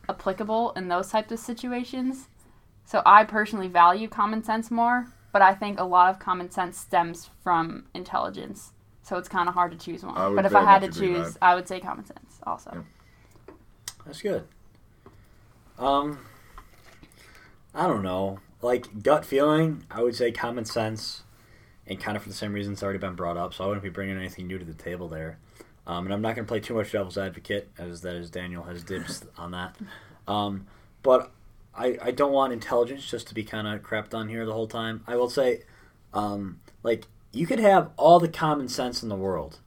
applicable 0.08 0.72
in 0.72 0.88
those 0.88 1.08
types 1.08 1.32
of 1.32 1.38
situations. 1.38 2.28
So 2.84 3.02
I 3.06 3.24
personally 3.24 3.68
value 3.68 4.08
common 4.08 4.42
sense 4.42 4.70
more, 4.70 5.06
but 5.32 5.40
I 5.42 5.54
think 5.54 5.80
a 5.80 5.84
lot 5.84 6.10
of 6.10 6.18
common 6.18 6.50
sense 6.50 6.78
stems 6.78 7.30
from 7.42 7.86
intelligence. 7.94 8.72
So 9.02 9.16
it's 9.16 9.28
kind 9.28 9.48
of 9.48 9.54
hard 9.54 9.72
to 9.72 9.78
choose 9.78 10.02
one. 10.02 10.34
But 10.34 10.46
if 10.46 10.54
I 10.54 10.62
had 10.62 10.80
to 10.80 10.86
much 10.88 10.96
agree 10.96 11.14
choose, 11.14 11.38
I 11.40 11.54
would 11.54 11.68
say 11.68 11.80
common 11.80 12.06
sense 12.06 12.40
also. 12.46 12.70
Yeah. 12.74 13.54
That's 14.06 14.20
good. 14.20 14.44
Um, 15.78 16.18
I 17.74 17.86
don't 17.86 18.02
know. 18.02 18.38
Like 18.64 19.02
gut 19.02 19.26
feeling, 19.26 19.84
I 19.90 20.02
would 20.02 20.16
say 20.16 20.32
common 20.32 20.64
sense, 20.64 21.22
and 21.86 22.00
kind 22.00 22.16
of 22.16 22.22
for 22.22 22.30
the 22.30 22.34
same 22.34 22.54
reasons 22.54 22.82
already 22.82 22.98
been 22.98 23.14
brought 23.14 23.36
up. 23.36 23.52
So 23.52 23.64
I 23.64 23.66
wouldn't 23.66 23.82
be 23.82 23.90
bringing 23.90 24.16
anything 24.16 24.46
new 24.46 24.58
to 24.58 24.64
the 24.64 24.72
table 24.72 25.06
there. 25.06 25.38
Um, 25.86 26.06
and 26.06 26.14
I'm 26.14 26.22
not 26.22 26.34
going 26.34 26.46
to 26.46 26.48
play 26.50 26.60
too 26.60 26.72
much 26.72 26.92
devil's 26.92 27.18
advocate, 27.18 27.70
as 27.76 28.00
that 28.00 28.14
is 28.16 28.30
Daniel 28.30 28.62
has 28.62 28.82
dibs 28.82 29.22
on 29.36 29.50
that. 29.50 29.76
Um, 30.26 30.66
but 31.02 31.30
I, 31.74 31.98
I 32.00 32.10
don't 32.10 32.32
want 32.32 32.54
intelligence 32.54 33.06
just 33.06 33.28
to 33.28 33.34
be 33.34 33.44
kind 33.44 33.68
of 33.68 33.82
crapped 33.82 34.14
on 34.14 34.30
here 34.30 34.46
the 34.46 34.54
whole 34.54 34.66
time. 34.66 35.04
I 35.06 35.16
will 35.16 35.28
say, 35.28 35.64
um, 36.14 36.60
like 36.82 37.04
you 37.32 37.46
could 37.46 37.58
have 37.58 37.90
all 37.98 38.18
the 38.18 38.28
common 38.28 38.68
sense 38.68 39.02
in 39.02 39.10
the 39.10 39.14
world, 39.14 39.58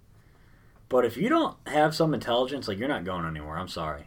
but 0.90 1.06
if 1.06 1.18
you 1.18 1.30
don't 1.30 1.56
have 1.68 1.94
some 1.94 2.16
intelligence, 2.16 2.68
like 2.68 2.80
you're 2.80 2.88
not 2.88 3.04
going 3.04 3.28
anywhere. 3.28 3.60
I'm 3.60 3.68
sorry. 3.68 4.06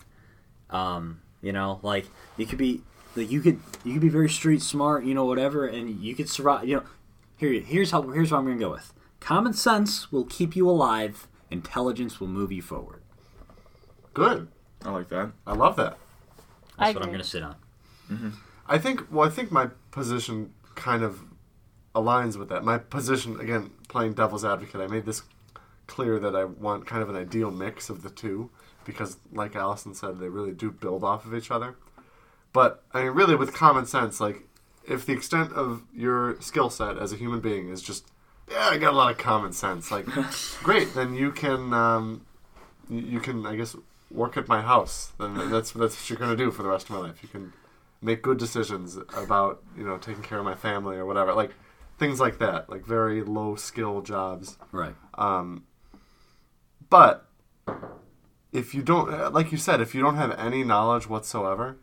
Um, 0.69 1.21
you 1.43 1.53
know, 1.53 1.79
like 1.85 2.07
you 2.37 2.45
could 2.45 2.59
be 2.59 2.83
like 3.17 3.31
you 3.31 3.41
could 3.41 3.61
you 3.85 3.93
could 3.95 4.03
be 4.03 4.09
very 4.09 4.29
street 4.29 4.63
smart, 4.63 5.05
you 5.05 5.15
know, 5.15 5.25
whatever, 5.25 5.67
and 5.67 6.01
you 6.01 6.15
could 6.15 6.29
survive. 6.29 6.67
You 6.67 6.77
know, 6.77 6.83
here 7.37 7.61
here's 7.61 7.91
how 7.91 8.03
here's 8.03 8.31
what 8.31 8.39
I'm 8.39 8.47
gonna 8.47 8.59
go 8.59 8.71
with. 8.71 8.93
Common 9.21 9.53
sense 9.53 10.11
will 10.11 10.25
keep 10.25 10.57
you 10.57 10.69
alive. 10.69 11.27
Intelligence 11.51 12.21
will 12.21 12.29
move 12.29 12.53
you 12.53 12.63
forward. 12.63 13.03
Good. 14.15 14.49
I 14.85 14.91
like 14.91 15.09
that. 15.09 15.33
I 15.47 15.55
love 15.55 15.77
that. 15.77 15.99
I 16.79 16.87
That's 16.87 16.95
what 16.97 17.05
I'm 17.05 17.13
gonna 17.13 17.25
sit 17.25 17.43
on. 17.43 17.57
Mm-hmm. 18.11 18.31
I 18.67 18.79
think. 18.79 19.07
Well, 19.11 19.27
I 19.27 19.31
think 19.31 19.51
my 19.51 19.69
position 19.91 20.55
kind 20.75 21.03
of 21.03 21.21
aligns 21.95 22.37
with 22.37 22.49
that. 22.49 22.65
My 22.65 22.79
position, 22.79 23.41
again, 23.41 23.71
playing 23.89 24.15
devil's 24.15 24.45
advocate. 24.45 24.81
I 24.81 24.87
made 24.87 25.05
this 25.05 25.23
clear 25.87 26.19
that 26.21 26.37
I 26.37 26.45
want 26.45 26.87
kind 26.87 27.03
of 27.03 27.09
an 27.11 27.17
ideal 27.17 27.51
mix 27.51 27.91
of 27.91 28.03
the 28.03 28.11
two 28.11 28.51
because, 28.85 29.19
like 29.33 29.57
Allison 29.57 29.95
said, 29.95 30.19
they 30.19 30.29
really 30.29 30.53
do 30.53 30.71
build 30.71 31.05
off 31.05 31.27
of 31.27 31.35
each 31.35 31.51
other. 31.51 31.77
But 32.53 32.83
I 32.93 33.05
mean, 33.05 33.13
really, 33.13 33.37
with 33.37 33.55
common 33.55 33.87
sense, 33.87 34.21
like 34.21 34.43
if 34.87 35.07
the 35.07 35.13
extent 35.13 35.53
of 35.53 35.83
your 35.95 36.41
skill 36.41 36.71
set 36.71 36.99
as 36.99 37.13
a 37.13 37.17
human 37.17 37.41
being 37.41 37.69
is 37.69 37.81
just, 37.83 38.07
yeah, 38.51 38.69
I 38.71 38.79
got 38.79 38.93
a 38.93 38.97
lot 38.97 39.11
of 39.13 39.19
common 39.19 39.53
sense. 39.53 39.91
Like, 39.91 40.07
great, 40.63 40.95
then 40.95 41.15
you 41.15 41.31
can, 41.31 41.73
um, 41.73 42.27
you, 42.89 43.21
can, 43.21 43.47
I 43.47 43.55
guess, 43.55 43.77
work 44.11 44.37
at 44.37 44.49
my 44.49 44.63
house. 44.63 45.13
Then 45.19 45.51
that's 45.51 45.71
that's 45.73 45.95
what 45.97 46.11
you're 46.11 46.19
gonna 46.19 46.37
do 46.37 46.51
for 46.51 46.63
the 46.65 46.69
rest 46.69 46.91
of 46.91 46.97
my 46.97 47.03
life. 47.03 47.23
You 47.23 47.29
can 47.29 47.53
make 48.03 48.23
good 48.23 48.39
decisions 48.39 48.97
about 49.17 49.63
you 49.77 49.85
know 49.85 49.99
taking 49.99 50.23
care 50.23 50.39
of 50.39 50.45
my 50.45 50.55
family 50.55 50.97
or 50.97 51.05
whatever 51.05 51.35
like 51.35 51.53
things 51.99 52.19
like 52.19 52.39
that 52.39 52.71
like 52.71 52.83
very 52.83 53.23
low 53.23 53.55
skill 53.55 54.01
jobs 54.01 54.57
Right. 54.73 54.95
um, 55.19 55.65
but 56.89 57.29
if 58.53 58.75
you 58.75 58.81
don't 58.83 59.33
like 59.35 59.53
you 59.53 59.59
said 59.59 59.83
if 59.83 59.95
you 59.95 60.01
don't 60.01 60.17
have 60.17 60.31
any 60.39 60.65
knowledge 60.65 61.09
whatsoever 61.11 61.77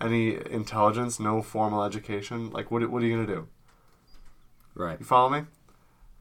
any 0.00 0.36
intelligence 0.50 1.18
no 1.18 1.42
formal 1.42 1.82
education 1.82 2.50
like 2.50 2.70
what, 2.70 2.88
what 2.90 3.02
are 3.02 3.06
you 3.06 3.14
going 3.14 3.26
to 3.26 3.34
do 3.34 3.48
Right. 4.74 4.98
you 5.00 5.06
follow 5.06 5.30
me 5.30 5.42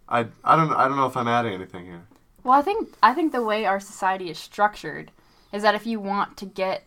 I, 0.08 0.20
I 0.44 0.56
don't 0.56 0.72
I 0.72 0.88
don't 0.88 0.98
know 0.98 1.08
if 1.08 1.18
I'm 1.18 1.28
adding 1.28 1.54
anything 1.54 1.86
here 1.86 2.08
Well, 2.44 2.58
I 2.58 2.62
think 2.62 2.90
I 3.04 3.14
think 3.14 3.32
the 3.32 3.44
way 3.44 3.66
our 3.66 3.80
society 3.80 4.30
is 4.30 4.38
structured 4.38 5.12
is 5.52 5.62
that 5.64 5.76
if 5.76 5.86
you 5.86 6.00
want 6.00 6.38
to 6.38 6.46
get 6.46 6.84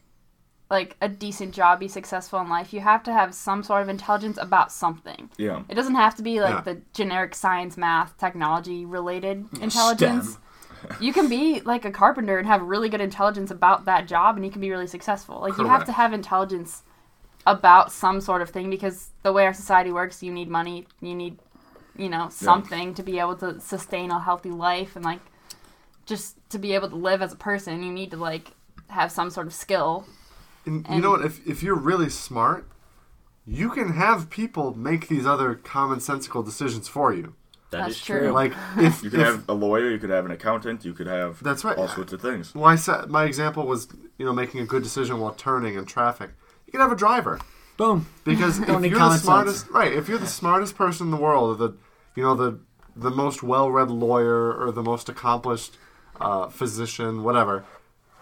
like 0.70 0.96
a 1.00 1.08
decent 1.08 1.54
job, 1.54 1.80
be 1.80 1.88
successful 1.88 2.38
in 2.40 2.48
life, 2.50 2.74
you 2.74 2.80
have 2.80 3.02
to 3.04 3.12
have 3.12 3.34
some 3.34 3.62
sort 3.62 3.80
of 3.80 3.88
intelligence 3.88 4.36
about 4.38 4.70
something. 4.70 5.30
Yeah. 5.38 5.62
It 5.68 5.74
doesn't 5.76 5.94
have 5.94 6.14
to 6.16 6.22
be 6.22 6.40
like 6.42 6.56
Yeah. 6.56 6.60
the 6.74 6.82
generic 6.92 7.34
science, 7.34 7.78
math, 7.78 8.18
technology 8.18 8.84
related 8.84 9.46
intelligence. 9.62 10.36
You 11.00 11.12
can 11.12 11.28
be 11.28 11.60
like 11.60 11.84
a 11.84 11.90
carpenter 11.90 12.38
and 12.38 12.46
have 12.46 12.62
really 12.62 12.88
good 12.88 13.00
intelligence 13.00 13.50
about 13.50 13.84
that 13.86 14.06
job 14.06 14.36
and 14.36 14.44
you 14.44 14.50
can 14.50 14.60
be 14.60 14.70
really 14.70 14.86
successful. 14.86 15.40
Like 15.40 15.58
you 15.58 15.66
have 15.66 15.84
to 15.86 15.92
have 15.92 16.12
intelligence 16.12 16.82
about 17.46 17.90
some 17.92 18.20
sort 18.20 18.42
of 18.42 18.50
thing 18.50 18.68
because 18.70 19.10
the 19.22 19.32
way 19.32 19.46
our 19.46 19.54
society 19.54 19.90
works, 19.90 20.22
you 20.22 20.32
need 20.32 20.48
money, 20.48 20.86
you 21.00 21.14
need 21.14 21.38
you 21.98 22.08
know, 22.08 22.28
something 22.30 22.94
to 22.94 23.02
be 23.02 23.18
able 23.18 23.36
to 23.36 23.60
sustain 23.60 24.10
a 24.10 24.20
healthy 24.20 24.50
life 24.50 24.94
and 24.94 25.04
like 25.04 25.20
just 26.06 26.36
to 26.48 26.58
be 26.58 26.72
able 26.72 26.88
to 26.88 26.96
live 26.96 27.20
as 27.20 27.32
a 27.32 27.36
person, 27.36 27.82
you 27.82 27.92
need 27.92 28.12
to 28.12 28.16
like 28.16 28.52
have 28.88 29.12
some 29.12 29.28
sort 29.28 29.46
of 29.46 29.52
skill. 29.52 30.06
And, 30.64 30.86
you 30.88 31.00
know 31.00 31.10
what? 31.10 31.24
If 31.24 31.46
if 31.46 31.62
you're 31.62 31.74
really 31.74 32.08
smart, 32.08 32.68
you 33.44 33.68
can 33.70 33.92
have 33.92 34.30
people 34.30 34.74
make 34.74 35.08
these 35.08 35.26
other 35.26 35.54
commonsensical 35.56 36.44
decisions 36.44 36.86
for 36.88 37.12
you. 37.12 37.34
That 37.70 37.82
That's 37.82 37.96
is 37.96 38.02
true. 38.04 38.18
true. 38.20 38.30
Like 38.32 38.52
if, 38.78 39.02
You 39.02 39.10
could 39.10 39.20
if- 39.20 39.26
have 39.26 39.48
a 39.48 39.52
lawyer, 39.52 39.90
you 39.90 39.98
could 39.98 40.10
have 40.10 40.24
an 40.24 40.30
accountant, 40.30 40.84
you 40.84 40.94
could 40.94 41.06
have 41.06 41.42
That's 41.42 41.64
right. 41.64 41.76
all 41.76 41.88
sorts 41.88 42.12
of 42.12 42.20
things. 42.22 42.54
Well, 42.54 42.64
I 42.64 42.76
said 42.76 43.08
my 43.10 43.24
example 43.24 43.66
was 43.66 43.88
you 44.18 44.24
know 44.24 44.32
making 44.32 44.60
a 44.60 44.66
good 44.66 44.82
decision 44.82 45.20
while 45.20 45.32
turning 45.34 45.74
in 45.74 45.84
traffic. 45.84 46.30
You 46.66 46.72
could 46.72 46.80
have 46.80 46.92
a 46.92 46.96
driver 46.96 47.38
Boom. 47.76 48.06
because 48.24 48.58
if 48.60 48.68
you're 48.68 48.80
the 48.98 49.16
smartest, 49.18 49.60
sense. 49.62 49.70
right? 49.72 49.92
If 49.92 50.08
you're 50.08 50.18
the 50.18 50.26
smartest 50.26 50.76
person 50.76 51.06
in 51.08 51.10
the 51.10 51.16
world, 51.18 51.60
or 51.60 51.68
the 51.68 51.76
you 52.14 52.22
know 52.22 52.34
the 52.34 52.58
the 52.96 53.10
most 53.10 53.42
well-read 53.42 53.90
lawyer 53.90 54.52
or 54.52 54.72
the 54.72 54.82
most 54.82 55.08
accomplished 55.08 55.76
uh, 56.20 56.48
physician, 56.48 57.22
whatever, 57.22 57.64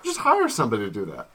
just 0.04 0.18
hire 0.18 0.48
somebody 0.50 0.84
to 0.84 0.90
do 0.90 1.06
that. 1.06 1.30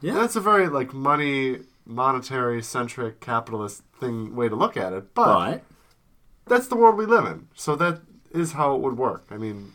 Yeah. 0.00 0.14
That's 0.14 0.34
a 0.36 0.40
very 0.40 0.68
like 0.68 0.94
money, 0.94 1.58
monetary 1.84 2.62
centric 2.62 3.20
capitalist 3.20 3.82
thing 4.00 4.34
way 4.34 4.48
to 4.48 4.54
look 4.56 4.76
at 4.78 4.92
it, 4.94 5.12
but 5.14 5.24
But 5.50 5.62
that's 6.46 6.68
the 6.68 6.76
world 6.76 6.96
we 6.96 7.06
live 7.06 7.26
in. 7.26 7.48
So 7.54 7.76
that 7.76 8.00
is 8.32 8.52
how 8.52 8.74
it 8.74 8.80
would 8.80 8.96
work. 8.96 9.24
I 9.30 9.36
mean, 9.36 9.72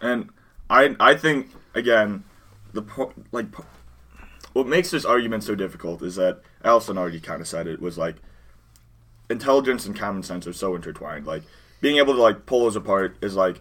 And 0.00 0.30
I 0.68 0.96
I 1.00 1.14
think 1.14 1.50
again, 1.74 2.24
the 2.72 2.84
like 3.32 3.46
what 4.52 4.66
makes 4.66 4.90
this 4.90 5.04
argument 5.04 5.44
so 5.44 5.54
difficult 5.54 6.02
is 6.02 6.16
that 6.16 6.40
Allison 6.64 6.98
already 6.98 7.20
kind 7.20 7.40
of 7.40 7.48
said 7.48 7.66
it 7.66 7.80
was 7.80 7.98
like 7.98 8.16
intelligence 9.28 9.86
and 9.86 9.96
common 9.96 10.22
sense 10.22 10.46
are 10.46 10.52
so 10.52 10.74
intertwined. 10.74 11.26
Like 11.26 11.42
being 11.80 11.98
able 11.98 12.14
to 12.14 12.20
like 12.20 12.46
pull 12.46 12.60
those 12.64 12.76
apart 12.76 13.16
is 13.20 13.36
like 13.36 13.60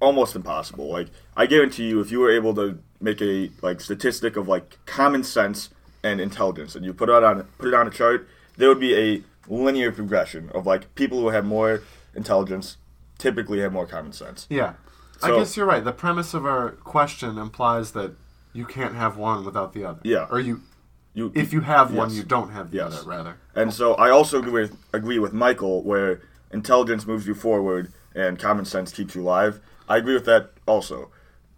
almost 0.00 0.36
impossible. 0.36 0.88
Like 0.88 1.08
I 1.36 1.46
guarantee 1.46 1.88
you, 1.88 2.00
if 2.00 2.10
you 2.10 2.20
were 2.20 2.30
able 2.30 2.54
to 2.54 2.78
make 3.00 3.20
a 3.22 3.50
like 3.62 3.80
statistic 3.80 4.36
of 4.36 4.48
like 4.48 4.78
common 4.86 5.24
sense 5.24 5.70
and 6.02 6.20
intelligence, 6.20 6.74
and 6.74 6.84
you 6.84 6.92
put 6.94 7.08
it 7.08 7.24
on 7.24 7.42
put 7.58 7.68
it 7.68 7.74
on 7.74 7.86
a 7.86 7.90
chart, 7.90 8.28
there 8.56 8.68
would 8.68 8.80
be 8.80 8.94
a 8.94 9.22
linear 9.50 9.92
progression 9.92 10.48
of 10.54 10.64
like 10.66 10.94
people 10.94 11.20
who 11.20 11.28
have 11.28 11.44
more 11.44 11.82
intelligence 12.14 12.76
typically 13.18 13.60
have 13.60 13.72
more 13.72 13.86
common 13.86 14.12
sense. 14.12 14.46
yeah. 14.48 14.74
I 15.22 15.36
guess 15.36 15.54
you're 15.54 15.66
right. 15.66 15.84
The 15.84 15.92
premise 15.92 16.32
of 16.32 16.46
our 16.46 16.70
question 16.70 17.36
implies 17.36 17.92
that 17.92 18.12
you 18.54 18.64
can't 18.64 18.94
have 18.94 19.18
one 19.18 19.44
without 19.44 19.74
the 19.74 19.84
other. 19.84 20.00
Yeah. 20.02 20.26
Or 20.30 20.40
you, 20.40 20.62
You 21.12 21.30
if 21.34 21.52
you 21.52 21.60
have 21.60 21.92
one, 21.92 22.10
you 22.10 22.22
don't 22.22 22.52
have 22.52 22.70
the 22.70 22.78
Yes. 22.78 23.00
other. 23.00 23.06
Rather. 23.10 23.36
And 23.54 23.74
so 23.74 23.92
I 23.96 24.08
also 24.08 24.38
agree 24.38 24.62
with, 24.62 24.78
agree 24.94 25.18
with 25.18 25.34
Michael 25.34 25.82
where 25.82 26.22
intelligence 26.52 27.06
moves 27.06 27.26
you 27.26 27.34
forward 27.34 27.92
and 28.14 28.38
common 28.38 28.64
sense 28.64 28.92
keeps 28.92 29.14
you 29.14 29.20
alive. 29.20 29.60
I 29.90 29.98
agree 29.98 30.14
with 30.14 30.24
that 30.24 30.52
also. 30.66 31.10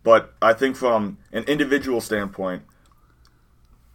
But 0.03 0.35
I 0.43 0.55
think 0.55 0.75
from 0.75 1.19
an 1.31 1.45
individual 1.45 2.01
standpoint, 2.01 2.63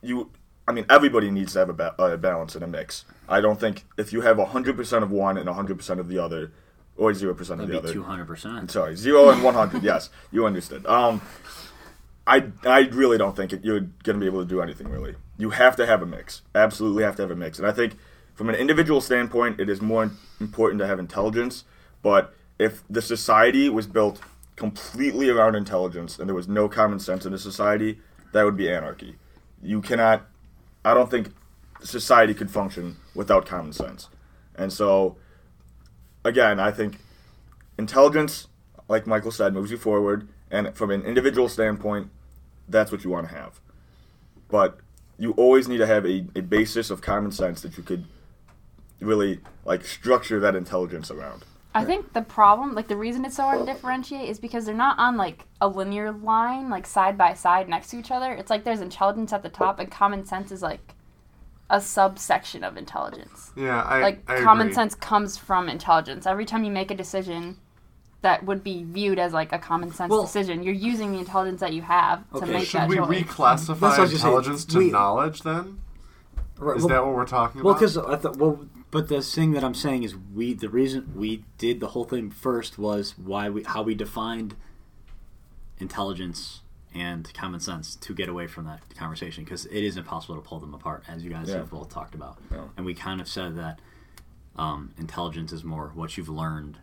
you, 0.02 0.32
I 0.68 0.74
mean, 0.74 0.86
everybody 0.90 1.32
needs 1.32 1.54
to 1.54 1.60
have 1.60 1.70
a, 1.70 1.74
ba- 1.74 1.96
a 1.98 2.18
balance 2.18 2.56
and 2.56 2.64
a 2.64 2.68
mix. 2.68 3.06
I 3.30 3.40
don't 3.42 3.60
think 3.60 3.86
if 3.98 4.12
you 4.12 4.22
have 4.22 4.38
100% 4.38 5.04
of 5.04 5.12
one 5.12 5.38
and 5.38 5.48
100% 5.48 6.00
of 6.00 6.08
the 6.10 6.20
other, 6.20 6.52
or 6.98 7.12
0% 7.12 7.30
of 7.40 7.48
that'd 7.48 7.68
the 7.70 7.78
other. 7.78 7.94
two 7.94 8.04
hundred 8.04 8.26
percent. 8.28 8.72
Sorry, 8.72 8.96
0 8.96 9.30
and 9.30 9.44
100, 9.44 9.84
yes, 9.84 10.10
you 10.32 10.46
understood. 10.46 10.86
Um, 10.88 11.22
I, 12.26 12.48
I 12.66 12.80
really 12.92 13.18
don't 13.18 13.36
think 13.36 13.54
it, 13.54 13.64
you're 13.64 13.80
going 13.80 14.16
to 14.16 14.20
be 14.20 14.26
able 14.26 14.42
to 14.42 14.48
do 14.48 14.62
anything 14.62 14.90
really. 14.90 15.16
You 15.38 15.52
have 15.52 15.76
to 15.78 15.86
have 15.86 16.02
a 16.02 16.06
mix. 16.06 16.42
Absolutely 16.56 17.04
have 17.04 17.16
to 17.18 17.22
have 17.22 17.32
a 17.32 17.36
mix. 17.36 17.60
And 17.60 17.68
I 17.68 17.72
think 17.72 17.96
from 18.34 18.50
an 18.50 18.56
individual 18.56 19.00
standpoint, 19.00 19.60
it 19.60 19.70
is 19.70 19.82
more 19.82 20.12
important 20.42 20.80
to 20.82 20.88
have 20.88 21.00
intelligence. 21.00 21.64
But 22.02 22.34
if 22.60 22.84
the 22.90 23.02
society 23.02 23.70
was 23.70 23.88
built 23.88 24.20
completely 24.56 25.30
around 25.30 25.56
intelligence 25.56 26.18
and 26.20 26.28
there 26.28 26.36
was 26.36 26.48
no 26.48 26.68
common 26.68 27.00
sense 27.00 27.26
in 27.26 27.32
the 27.32 27.38
society, 27.40 28.00
that 28.34 28.44
would 28.44 28.58
be 28.58 28.70
anarchy. 28.70 29.16
You 29.62 29.82
cannot, 29.82 30.26
I 30.88 30.94
don't 30.94 31.12
think 31.12 31.34
society 31.82 32.34
could 32.34 32.50
function 32.50 32.96
without 33.14 33.46
common 33.46 33.74
sense. 33.74 34.08
And 34.56 34.72
so, 34.72 35.18
again, 36.24 36.62
I 36.62 36.72
think 36.72 37.00
intelligence, 37.78 38.48
like 38.88 39.06
Michael 39.06 39.32
said, 39.32 39.54
moves 39.54 39.70
you 39.70 39.78
forward, 39.78 40.30
and 40.50 40.74
from 40.76 40.92
an 40.92 41.04
individual 41.04 41.50
standpoint, 41.50 42.10
that's 42.70 42.90
what 42.90 43.04
you 43.04 43.10
want 43.10 43.28
to 43.28 43.36
have. 43.36 43.60
But 44.48 44.80
you 45.18 45.32
always 45.32 45.68
need 45.68 45.80
to 45.80 45.88
have 45.88 46.06
a, 46.06 46.26
a 46.36 46.42
basis 46.42 46.90
of 46.90 47.02
common 47.02 47.32
sense 47.32 47.62
that 47.64 47.76
you 47.76 47.84
could 47.84 48.06
really 49.02 49.42
like 49.66 49.84
structure 49.84 50.40
that 50.40 50.56
intelligence 50.56 51.12
around. 51.12 51.44
I 51.76 51.86
think 51.86 52.14
the 52.14 52.22
problem, 52.24 52.74
like 52.74 52.88
the 52.88 52.96
reason 52.98 53.24
it's 53.24 53.36
so 53.36 53.44
hard 53.44 53.60
to 53.60 53.66
differentiate, 53.66 54.30
is 54.30 54.40
because 54.40 54.66
they're 54.66 54.74
not 54.74 54.98
on 54.98 55.16
like 55.16 55.46
a 55.62 55.68
linear 55.68 56.12
line, 56.12 56.70
like 56.70 56.88
side 56.88 57.18
by 57.18 57.34
side 57.36 57.70
next 57.70 57.90
to 57.92 58.00
each 58.00 58.10
other. 58.10 58.32
It's 58.34 58.50
like 58.50 58.64
there's 58.64 58.82
intelligence 58.82 59.32
at 59.32 59.44
the 59.44 59.50
top, 59.50 59.80
and 59.80 59.92
common 59.92 60.26
sense 60.26 60.52
is 60.52 60.62
like 60.64 60.96
a 61.70 61.80
subsection 61.82 62.64
of 62.64 62.78
intelligence. 62.78 63.52
Yeah. 63.56 63.82
I 63.84 64.00
Like 64.02 64.24
I 64.30 64.42
common 64.42 64.68
agree. 64.68 64.76
sense 64.76 64.96
comes 64.96 65.38
from 65.38 65.70
intelligence. 65.70 66.26
Every 66.26 66.46
time 66.46 66.64
you 66.64 66.72
make 66.72 66.90
a 66.90 66.96
decision 66.96 67.58
that 68.22 68.44
would 68.46 68.64
be 68.64 68.84
viewed 68.84 69.20
as 69.20 69.34
like 69.34 69.52
a 69.54 69.60
common 69.60 69.92
sense 69.92 70.10
Well- 70.10 70.24
decision, 70.24 70.64
you're 70.64 70.74
using 70.74 71.12
the 71.12 71.20
intelligence 71.20 71.60
that 71.60 71.74
you 71.74 71.82
have 71.84 72.28
to 72.32 72.38
Okay, 72.38 72.54
make 72.54 72.68
Should 72.68 72.82
that 72.82 72.90
we 72.90 72.96
choice. 72.96 73.24
reclassify 73.24 73.68
That's 73.68 73.70
what 73.82 73.84
I 73.84 73.88
was 73.88 73.98
gonna 73.98 74.14
intelligence 74.14 74.66
to 74.66 74.78
We- 74.80 74.90
knowledge 74.92 75.44
then? 75.44 75.82
Right, 76.58 76.78
Is 76.78 76.84
well, 76.86 76.90
that 76.90 77.06
what 77.06 77.14
we're 77.16 77.26
talking 77.26 77.62
about? 77.62 77.66
well, 77.66 77.74
because 77.76 77.98
I 77.98 78.16
thought, 78.16 78.38
well, 78.38 78.60
but 78.92 79.10
the 79.10 79.22
thing 79.22 79.52
that 79.52 79.64
I'm 79.64 79.74
saying 79.74 80.04
is 80.04 80.16
we 80.34 80.54
the 80.54 80.70
reason 80.70 81.12
we 81.16 81.44
did 81.58 81.80
the 81.80 81.88
whole 81.90 82.06
thing 82.06 82.30
first 82.32 82.78
was 82.80 83.18
why 83.18 83.50
we 83.50 83.64
how 83.64 83.82
we 83.84 83.96
defined 83.96 84.56
intelligence 85.80 86.62
and 86.96 87.32
common 87.34 87.60
sense 87.60 87.96
to 87.96 88.14
get 88.14 88.30
away 88.30 88.48
from 88.48 88.66
that 88.66 88.82
conversation 88.98 89.44
because 89.44 89.66
it 89.68 89.84
is 89.84 89.98
impossible 89.98 90.36
to 90.36 90.42
pull 90.42 90.60
them 90.60 90.74
apart 90.74 91.04
as 91.08 91.24
you 91.24 91.30
guys 91.30 91.50
Yeah. 91.50 91.58
have 91.58 91.70
both 91.70 91.90
talked 91.90 92.16
about 92.16 92.38
Yeah. 92.52 92.64
and 92.76 92.86
we 92.86 92.94
kind 92.94 93.22
of 93.22 93.28
said 93.28 93.56
that 93.58 93.80
um, 94.56 94.94
intelligence 94.98 95.52
is 95.52 95.64
more 95.64 95.92
what 95.94 96.18
you've 96.18 96.30
learned 96.30 96.78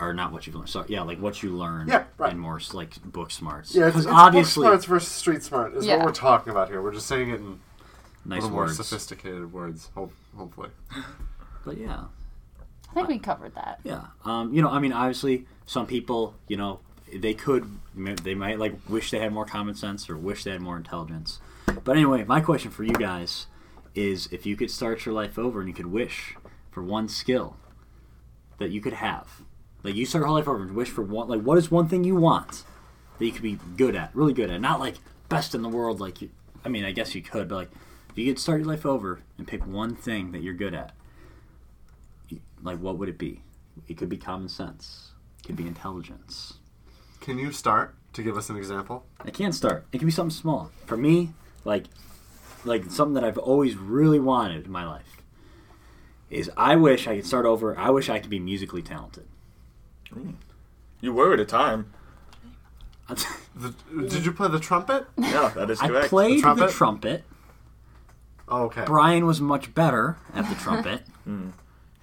or 0.00 0.14
not 0.14 0.32
what 0.32 0.46
you've 0.46 0.56
learned 0.56 0.70
so 0.70 0.86
yeah 0.88 1.02
like 1.02 1.20
what 1.20 1.42
you 1.42 1.50
learned 1.54 1.90
Yeah, 1.90 2.04
right. 2.16 2.30
and 2.32 2.40
more 2.40 2.58
like 2.72 3.02
book 3.02 3.30
smarts 3.30 3.74
yeah, 3.74 3.86
because 3.86 4.06
obviously 4.06 4.62
book 4.62 4.70
smarts 4.72 4.84
versus 4.86 5.12
street 5.12 5.42
smart 5.42 5.74
is 5.74 5.84
Yeah. 5.86 5.96
what 5.96 6.06
we're 6.06 6.12
talking 6.12 6.50
about 6.50 6.68
here. 6.68 6.80
We're 6.80 6.94
just 6.94 7.06
saying 7.06 7.30
it 7.30 7.40
in 7.40 7.60
a 8.26 8.30
nice 8.30 8.42
little 8.42 8.56
more 8.56 8.64
words 8.64 8.76
sophisticated 8.76 9.52
words, 9.52 9.90
hope, 9.94 10.12
hopefully. 10.36 10.70
but 11.64 11.78
yeah 11.78 12.04
I 12.90 12.94
think 12.94 13.08
we 13.08 13.18
covered 13.18 13.54
that. 13.54 13.80
Yeah, 13.84 14.04
um, 14.24 14.54
you 14.54 14.62
know, 14.62 14.70
I 14.70 14.78
mean, 14.78 14.92
obviously, 14.92 15.46
some 15.66 15.86
people, 15.86 16.34
you 16.48 16.56
know, 16.56 16.80
they 17.12 17.34
could, 17.34 17.78
they 17.94 18.34
might 18.34 18.58
like 18.58 18.74
wish 18.88 19.10
they 19.10 19.18
had 19.18 19.32
more 19.32 19.44
common 19.44 19.74
sense 19.74 20.08
or 20.08 20.16
wish 20.16 20.44
they 20.44 20.52
had 20.52 20.60
more 20.60 20.76
intelligence. 20.76 21.40
But 21.84 21.96
anyway, 21.96 22.24
my 22.24 22.40
question 22.40 22.70
for 22.70 22.84
you 22.84 22.94
guys 22.94 23.46
is: 23.94 24.28
if 24.32 24.46
you 24.46 24.56
could 24.56 24.70
start 24.70 25.04
your 25.04 25.14
life 25.14 25.38
over 25.38 25.60
and 25.60 25.68
you 25.68 25.74
could 25.74 25.86
wish 25.86 26.36
for 26.70 26.82
one 26.82 27.08
skill 27.08 27.56
that 28.58 28.70
you 28.70 28.80
could 28.80 28.94
have, 28.94 29.42
like 29.82 29.94
you 29.94 30.06
start 30.06 30.20
your 30.20 30.28
whole 30.28 30.36
life 30.36 30.48
over 30.48 30.62
and 30.62 30.74
wish 30.74 30.88
for 30.88 31.02
one, 31.02 31.28
like 31.28 31.42
what 31.42 31.58
is 31.58 31.70
one 31.70 31.88
thing 31.88 32.02
you 32.02 32.16
want 32.16 32.62
that 33.18 33.26
you 33.26 33.32
could 33.32 33.42
be 33.42 33.58
good 33.76 33.94
at, 33.94 34.14
really 34.14 34.32
good 34.32 34.50
at, 34.50 34.60
not 34.60 34.80
like 34.80 34.96
best 35.28 35.54
in 35.54 35.62
the 35.62 35.68
world, 35.68 36.00
like 36.00 36.22
you. 36.22 36.30
I 36.64 36.68
mean, 36.68 36.84
I 36.84 36.92
guess 36.92 37.14
you 37.14 37.22
could, 37.22 37.48
but 37.48 37.56
like 37.56 37.70
if 38.16 38.20
you 38.20 38.32
could 38.32 38.40
start 38.40 38.60
your 38.60 38.66
life 38.68 38.86
over 38.86 39.20
and 39.36 39.46
pick 39.46 39.66
one 39.66 39.94
thing 39.94 40.32
that 40.32 40.42
you're 40.42 40.54
good 40.54 40.72
at, 40.72 40.92
like 42.62 42.78
what 42.78 42.96
would 42.96 43.10
it 43.10 43.18
be? 43.18 43.42
It 43.88 43.98
could 43.98 44.08
be 44.08 44.16
common 44.16 44.48
sense. 44.48 45.10
It 45.40 45.48
could 45.48 45.56
be 45.56 45.66
intelligence. 45.66 46.54
Can 47.20 47.38
you 47.38 47.52
start 47.52 47.94
to 48.14 48.22
give 48.22 48.38
us 48.38 48.48
an 48.48 48.56
example? 48.56 49.04
I 49.20 49.30
can't 49.30 49.54
start. 49.54 49.86
It 49.92 49.98
can 49.98 50.06
be 50.06 50.12
something 50.12 50.34
small. 50.34 50.70
For 50.86 50.96
me, 50.96 51.34
like 51.66 51.84
like 52.64 52.90
something 52.90 53.12
that 53.12 53.22
I've 53.22 53.36
always 53.36 53.76
really 53.76 54.18
wanted 54.18 54.64
in 54.64 54.72
my 54.72 54.86
life 54.86 55.18
is 56.30 56.50
I 56.56 56.74
wish 56.76 57.06
I 57.06 57.16
could 57.16 57.26
start 57.26 57.44
over. 57.44 57.78
I 57.78 57.90
wish 57.90 58.08
I 58.08 58.18
could 58.18 58.30
be 58.30 58.40
musically 58.40 58.80
talented. 58.80 59.26
Mm. 60.10 60.36
You 61.02 61.12
were 61.12 61.34
at 61.34 61.40
a 61.40 61.44
time. 61.44 61.92
The, 63.58 63.72
did 64.10 64.26
you 64.26 64.32
play 64.32 64.48
the 64.48 64.60
trumpet? 64.60 65.06
Yeah, 65.16 65.50
that 65.56 65.70
is 65.70 65.78
correct. 65.78 65.82
I 65.82 65.88
correct. 65.88 66.08
played 66.10 66.36
the 66.36 66.42
trumpet? 66.42 66.70
trumpet. 66.72 67.24
Oh, 68.48 68.64
okay. 68.64 68.84
Brian 68.86 69.26
was 69.26 69.40
much 69.40 69.74
better 69.74 70.16
at 70.34 70.48
the 70.48 70.54
trumpet. 70.56 71.02
That's 71.26 71.50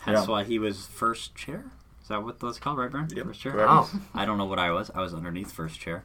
Yeah. 0.06 0.26
why 0.26 0.44
he 0.44 0.60
was 0.60 0.86
first 0.88 1.36
chair. 1.36 1.66
Is 2.02 2.10
that 2.10 2.22
what 2.22 2.38
that's 2.42 2.60
called, 2.60 2.78
right, 2.78 2.92
Brian? 2.92 3.08
Yep, 3.16 3.26
First 3.28 3.40
chair. 3.40 3.54
correct. 3.54 3.70
Oh, 3.72 4.02
I 4.14 4.26
don't 4.26 4.38
know 4.38 4.44
what 4.46 4.60
I 4.60 4.72
was. 4.72 4.92
I 4.94 5.00
was 5.00 5.14
underneath 5.14 5.54
first 5.54 5.80
chair. 5.80 6.04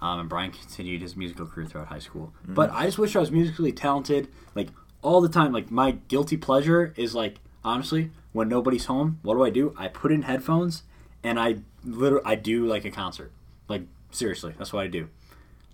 Um, 0.00 0.20
and 0.20 0.28
Brian 0.30 0.50
continued 0.50 1.02
his 1.02 1.14
musical 1.14 1.44
career 1.46 1.66
throughout 1.66 1.88
high 1.88 1.98
school. 1.98 2.32
But 2.48 2.70
I 2.72 2.86
just 2.86 2.98
wish 2.98 3.14
I 3.14 3.20
was 3.20 3.30
musically 3.30 3.70
talented, 3.72 4.28
like 4.54 4.68
all 5.02 5.20
the 5.20 5.28
time. 5.28 5.52
Like 5.52 5.70
my 5.70 5.90
guilty 6.08 6.38
pleasure 6.38 6.94
is 6.96 7.14
like 7.14 7.36
honestly, 7.62 8.10
when 8.32 8.48
nobody's 8.48 8.86
home, 8.86 9.18
what 9.22 9.34
do 9.34 9.44
I 9.44 9.50
do? 9.50 9.74
I 9.76 9.88
put 9.88 10.10
in 10.10 10.22
headphones 10.22 10.82
and 11.22 11.38
I 11.38 11.56
literally 11.84 12.24
I 12.24 12.34
do 12.36 12.66
like 12.66 12.86
a 12.86 12.90
concert. 12.90 13.30
Like 13.68 13.82
seriously, 14.10 14.54
that's 14.56 14.72
what 14.72 14.82
I 14.82 14.86
do. 14.86 15.08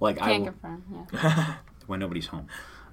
Like 0.01 0.21
I 0.21 0.27
Can't 0.33 0.41
will, 0.45 0.51
confirm. 0.51 1.07
Yeah. 1.13 1.55
when 1.87 2.01
nobody's 2.01 2.27
home. 2.27 2.49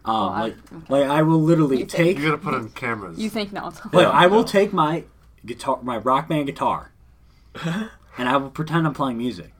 Um, 0.06 0.16
I- 0.32 0.42
like 0.42 0.56
like 0.90 1.04
I 1.10 1.22
will 1.24 1.42
literally 1.42 1.80
You 1.80 1.86
take 1.86 2.18
you 2.20 2.26
gotta 2.26 2.38
put 2.38 2.54
in 2.54 2.70
cameras. 2.70 3.18
You 3.18 3.30
think 3.30 3.52
no? 3.52 3.68
it's- 3.68 3.82
like 3.94 4.08
I 4.08 4.28
will 4.28 4.42
No. 4.42 4.48
take 4.48 4.72
my 4.74 5.04
guitar, 5.46 5.80
my 5.82 5.98
rock 5.98 6.28
band 6.30 6.46
guitar, 6.46 6.92
and 7.64 8.30
I 8.30 8.38
will 8.38 8.50
pretend 8.52 8.86
I'm 8.88 8.94
playing 8.94 9.18
music. 9.18 9.52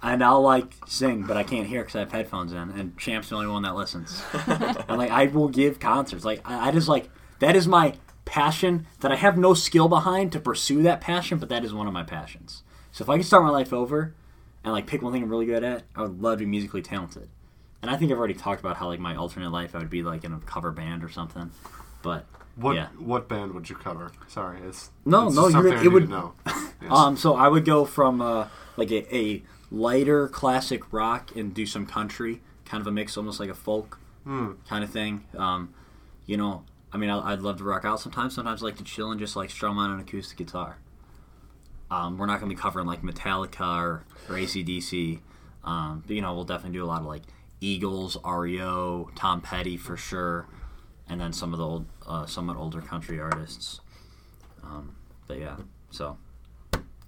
And 0.00 0.22
I'll 0.22 0.42
like 0.42 0.74
sing, 0.86 1.24
but 1.24 1.36
I 1.36 1.42
can't 1.42 1.66
hear 1.66 1.80
because 1.80 1.96
I 1.96 2.00
have 2.00 2.12
headphones 2.12 2.52
in, 2.52 2.58
and 2.70 2.96
Champ's 2.96 3.30
the 3.30 3.34
only 3.34 3.48
one 3.48 3.62
that 3.62 3.74
listens. 3.74 4.22
and 4.46 4.96
like 4.96 5.10
I 5.10 5.26
will 5.26 5.48
give 5.48 5.80
concerts. 5.80 6.24
Like 6.24 6.40
I, 6.48 6.68
I 6.68 6.70
just 6.70 6.86
like 6.88 7.10
that 7.40 7.56
is 7.56 7.66
my 7.66 7.94
passion 8.24 8.86
that 9.00 9.10
I 9.10 9.16
have 9.16 9.36
no 9.36 9.54
skill 9.54 9.88
behind 9.88 10.30
to 10.32 10.40
pursue 10.40 10.82
that 10.82 11.00
passion, 11.00 11.38
but 11.38 11.48
that 11.48 11.64
is 11.64 11.74
one 11.74 11.88
of 11.88 11.92
my 11.92 12.04
passions. 12.04 12.62
So 12.92 13.02
if 13.02 13.08
I 13.10 13.16
could 13.16 13.26
start 13.26 13.42
my 13.42 13.50
life 13.50 13.72
over 13.72 14.14
and 14.62 14.72
like 14.72 14.86
pick 14.86 15.02
one 15.02 15.12
thing 15.12 15.22
I'm 15.24 15.28
really 15.30 15.46
good 15.46 15.64
at, 15.64 15.82
I 15.96 16.02
would 16.02 16.22
love 16.22 16.38
to 16.38 16.44
be 16.44 16.50
musically 16.50 16.82
talented. 16.82 17.28
And 17.82 17.90
I 17.90 17.96
think 17.96 18.10
I've 18.10 18.18
already 18.18 18.34
talked 18.34 18.60
about 18.60 18.76
how 18.76 18.88
like 18.88 18.98
my 19.00 19.14
alternate 19.16 19.50
life 19.50 19.74
I 19.74 19.78
would 19.78 19.90
be 19.90 20.02
like 20.02 20.24
in 20.24 20.32
a 20.32 20.38
cover 20.40 20.70
band 20.72 21.04
or 21.04 21.08
something. 21.08 21.50
But 22.02 22.26
What 22.56 22.74
yeah. 22.76 22.88
what 22.98 23.28
band 23.28 23.52
would 23.54 23.70
you 23.70 23.76
cover? 23.76 24.10
Sorry, 24.28 24.60
it's 24.62 24.90
No, 25.04 25.28
it's 25.28 25.36
no, 25.36 25.48
you're- 25.48 25.84
it 25.84 25.88
would- 25.92 26.08
know. 26.08 26.34
Yes. 26.80 26.92
Um, 26.92 27.16
so 27.16 27.34
I 27.34 27.48
would 27.48 27.64
go 27.64 27.84
from 27.84 28.20
uh, 28.22 28.46
like 28.76 28.92
a, 28.92 29.12
a 29.16 29.42
lighter 29.70 30.28
classic 30.28 30.92
rock 30.92 31.34
and 31.34 31.52
do 31.52 31.66
some 31.66 31.86
country, 31.86 32.40
kind 32.64 32.80
of 32.80 32.86
a 32.86 32.92
mix, 32.92 33.16
almost 33.16 33.40
like 33.40 33.50
a 33.50 33.54
folk 33.54 33.98
Hmm. 34.22 34.52
kind 34.68 34.84
of 34.84 34.90
thing. 34.90 35.24
Um, 35.36 35.74
you 36.26 36.36
know, 36.36 36.62
I 36.92 36.96
mean, 36.98 37.10
I, 37.10 37.32
I'd 37.32 37.40
love 37.40 37.56
to 37.58 37.64
rock 37.64 37.84
out 37.84 37.98
sometimes. 37.98 38.34
Sometimes 38.36 38.62
I 38.62 38.66
like 38.66 38.76
to 38.76 38.84
chill 38.84 39.10
and 39.10 39.18
just 39.18 39.34
like 39.34 39.50
strum 39.50 39.76
on 39.76 39.90
an 39.90 39.98
acoustic 39.98 40.38
guitar. 40.38 40.78
Um, 41.90 42.16
we're 42.18 42.26
not 42.26 42.38
going 42.40 42.48
to 42.50 42.54
be 42.54 42.60
covering 42.60 42.86
like 42.86 43.02
Metallica 43.02 43.76
or, 43.82 44.04
or 44.28 44.34
ACDC. 44.36 45.18
Um, 45.64 46.04
but, 46.06 46.14
you 46.14 46.22
know, 46.22 46.32
we'll 46.34 46.44
definitely 46.44 46.78
do 46.78 46.84
a 46.84 46.86
lot 46.86 47.00
of 47.00 47.06
like 47.06 47.22
Eagles, 47.60 48.16
REO, 48.24 49.10
Tom 49.14 49.40
Petty 49.40 49.76
for 49.76 49.96
sure, 49.96 50.46
and 51.08 51.20
then 51.20 51.32
some 51.32 51.52
of 51.52 51.58
the 51.58 51.64
old, 51.64 51.86
uh, 52.06 52.26
somewhat 52.26 52.56
older 52.56 52.80
country 52.80 53.18
artists. 53.18 53.80
Um, 54.62 54.96
but 55.26 55.38
yeah, 55.38 55.56
so 55.90 56.18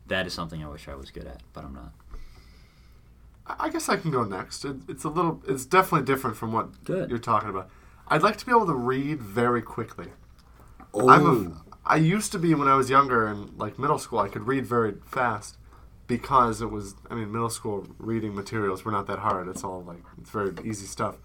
that 0.06 0.26
is 0.26 0.32
something 0.32 0.64
I 0.64 0.68
wish 0.68 0.88
I 0.88 0.94
was 0.94 1.10
good 1.10 1.26
at, 1.26 1.42
but 1.52 1.64
I'm 1.64 1.74
not. 1.74 1.92
I 3.58 3.68
guess 3.68 3.88
I 3.88 3.96
can 3.96 4.10
go 4.10 4.22
next. 4.22 4.64
It, 4.64 4.76
it's 4.88 5.04
a 5.04 5.08
little. 5.08 5.42
It's 5.48 5.64
definitely 5.64 6.06
different 6.06 6.36
from 6.36 6.52
what 6.52 6.84
Good. 6.84 7.10
you're 7.10 7.18
talking 7.18 7.48
about. 7.48 7.68
I'd 8.06 8.22
like 8.22 8.36
to 8.38 8.46
be 8.46 8.52
able 8.52 8.66
to 8.66 8.74
read 8.74 9.20
very 9.20 9.62
quickly. 9.62 10.08
Oh, 10.92 11.08
I'm 11.08 11.26
a, 11.26 11.88
I 11.88 11.96
used 11.96 12.32
to 12.32 12.38
be 12.38 12.54
when 12.54 12.68
I 12.68 12.74
was 12.74 12.90
younger 12.90 13.26
and 13.26 13.56
like 13.58 13.78
middle 13.78 13.98
school. 13.98 14.18
I 14.18 14.28
could 14.28 14.46
read 14.46 14.66
very 14.66 14.94
fast 15.06 15.56
because 16.10 16.60
it 16.60 16.70
was. 16.70 16.96
I 17.08 17.14
mean, 17.14 17.30
middle 17.30 17.48
school 17.48 17.86
reading 17.98 18.34
materials 18.34 18.84
were 18.84 18.90
not 18.90 19.06
that 19.06 19.20
hard. 19.20 19.46
It's 19.46 19.62
all 19.62 19.82
like 19.82 20.02
it's 20.20 20.30
very 20.30 20.52
easy 20.64 20.86
stuff. 20.86 21.16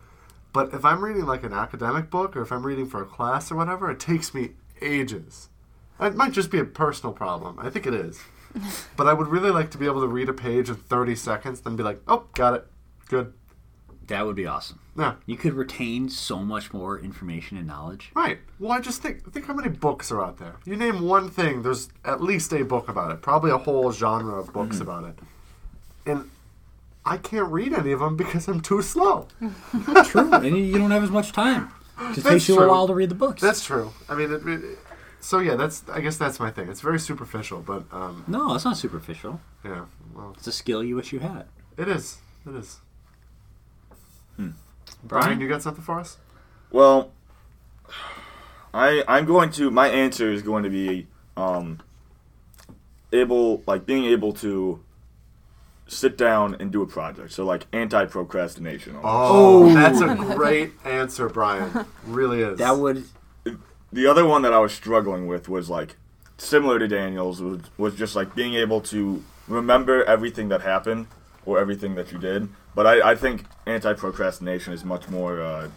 But 0.54 0.74
if 0.74 0.86
I'm 0.86 1.04
reading 1.04 1.26
like 1.26 1.44
an 1.44 1.54
academic 1.54 2.12
book 2.12 2.38
or 2.38 2.44
if 2.44 2.52
I'm 2.52 2.66
reading 2.66 2.86
for 2.86 3.02
a 3.02 3.06
class 3.06 3.52
or 3.52 3.56
whatever, 3.56 3.90
it 3.90 4.00
takes 4.00 4.34
me 4.34 4.52
ages. 4.82 5.50
It 6.00 6.16
might 6.16 6.34
just 6.34 6.52
be 6.52 6.60
a 6.60 6.66
personal 6.66 7.14
problem. 7.14 7.58
I 7.60 7.70
think 7.72 7.88
it 7.88 7.96
is. 7.96 8.22
but 8.96 9.08
I 9.08 9.14
would 9.14 9.28
really 9.28 9.50
like 9.50 9.72
to 9.72 9.78
be 9.80 9.88
able 9.88 10.02
to 10.02 10.08
read 10.08 10.30
a 10.30 10.34
page 10.34 10.70
in 10.70 10.76
30 10.76 11.16
seconds, 11.16 11.62
then 11.62 11.76
be 11.76 11.84
like, 11.84 12.00
oh, 12.08 12.28
got 12.36 12.54
it. 12.54 12.68
Good. 13.10 13.34
That 14.08 14.26
would 14.26 14.36
be 14.36 14.46
awesome. 14.46 14.80
Yeah. 14.98 15.16
You 15.26 15.36
could 15.38 15.54
retain 15.54 16.10
so 16.10 16.40
much 16.40 16.72
more 16.74 17.00
information 17.00 17.58
and 17.58 17.68
knowledge. 17.68 18.12
Right. 18.16 18.40
Well, 18.60 18.72
I 18.72 18.80
just 18.80 19.02
think 19.02 19.32
think 19.34 19.46
how 19.46 19.54
many 19.54 19.70
books 19.70 20.12
are 20.12 20.22
out 20.24 20.38
there. 20.38 20.56
You 20.66 20.76
name 20.76 21.02
one 21.02 21.30
thing, 21.30 21.62
there's 21.64 21.90
at 22.04 22.22
least 22.22 22.54
a 22.54 22.64
book 22.64 22.88
about 22.88 23.12
it. 23.12 23.22
Probably 23.22 23.52
a 23.52 23.58
whole 23.58 23.92
genre 23.92 24.36
of 24.40 24.54
books 24.54 24.80
about 24.80 25.04
it. 25.06 25.20
And 26.06 26.30
I 27.06 27.18
can't 27.18 27.52
read 27.52 27.74
any 27.74 27.92
of 27.92 28.00
them 28.00 28.16
because 28.16 28.48
I'm 28.48 28.62
too 28.62 28.82
slow. 28.82 29.28
True, 30.06 30.34
and 30.34 30.58
you- 30.58 30.78
don't 30.78 30.92
have 30.92 31.04
as 31.04 31.12
much 31.12 31.32
time. 31.34 31.72
It 31.98 32.16
That's 32.16 32.24
takes 32.24 32.50
you 32.50 32.60
a 32.60 32.68
while 32.68 32.88
to 32.88 32.94
read 32.94 33.10
the 33.10 33.16
books. 33.16 33.42
That's 33.42 33.64
true. 33.64 33.94
I 34.10 34.16
mean, 34.16 34.30
it, 34.34 34.46
it, 34.46 34.78
so 35.22 35.40
yeah, 35.40 35.56
that's 35.56 35.84
I 35.90 36.02
guess 36.02 36.18
that's 36.18 36.42
my 36.42 36.52
thing. 36.52 36.68
It's 36.68 36.82
very 36.82 37.00
superficial, 37.00 37.62
but 37.62 37.84
um, 37.94 38.26
no, 38.28 38.54
it's 38.54 38.66
not 38.66 38.76
superficial. 38.76 39.40
yeah. 39.64 39.86
Well, 40.14 40.34
It's 40.38 40.46
a 40.48 40.52
skill 40.52 40.84
you 40.84 40.98
wish 40.98 41.14
you 41.14 41.20
had. 41.20 41.46
it 41.78 41.88
is. 41.88 42.18
It 42.46 42.54
is. 42.56 42.82
Brian, 44.38 44.56
Brian, 45.04 45.40
you 45.42 45.48
got 45.48 45.62
something 45.62 45.84
for 45.84 46.00
us? 46.00 46.18
Well, 46.72 47.12
I 48.74 49.04
I'm 49.08 49.26
going 49.26 49.52
to 49.52 49.72
my 49.72 49.88
answer 49.88 50.32
is 50.32 50.42
going 50.42 50.64
to 50.64 50.70
be 50.70 51.08
um 51.38 51.80
able 53.12 53.64
like 53.66 53.86
being 53.86 54.06
able 54.06 54.34
to 54.34 54.84
sit 55.88 56.18
down 56.18 56.56
and 56.60 56.72
do 56.72 56.82
a 56.82 56.88
project. 56.88 57.32
So 57.32 57.46
like 57.46 57.68
anti 57.72 58.06
procrastination. 58.06 58.98
Oh, 59.04 59.72
that's 59.74 60.02
a 60.02 60.16
great 60.36 60.74
answer, 60.84 61.30
Brian. 61.30 61.86
Really 62.06 62.42
is. 62.42 62.58
that 62.60 62.78
would 62.78 63.06
The 63.92 64.08
other 64.08 64.26
one 64.26 64.42
that 64.42 64.54
I 64.54 64.60
was 64.60 64.74
struggling 64.74 65.28
with 65.28 65.48
was 65.48 65.70
like 65.70 65.96
similar 66.38 66.80
to 66.80 66.88
Daniel's 66.88 67.42
was, 67.42 67.62
was 67.78 67.96
just 67.96 68.16
like 68.16 68.36
being 68.36 68.56
able 68.56 68.82
to 68.82 69.24
remember 69.48 70.04
everything 70.04 70.50
that 70.50 70.62
happened 70.62 71.08
or 71.46 71.60
everything 71.60 71.96
that 71.96 72.12
you 72.12 72.18
did. 72.18 72.50
But 72.76 72.86
I, 72.86 73.12
I 73.12 73.16
think 73.16 73.46
anti 73.66 73.94
procrastination 73.94 74.74
is 74.74 74.84
much 74.84 75.08
more 75.10 75.42
uh, 75.42 75.70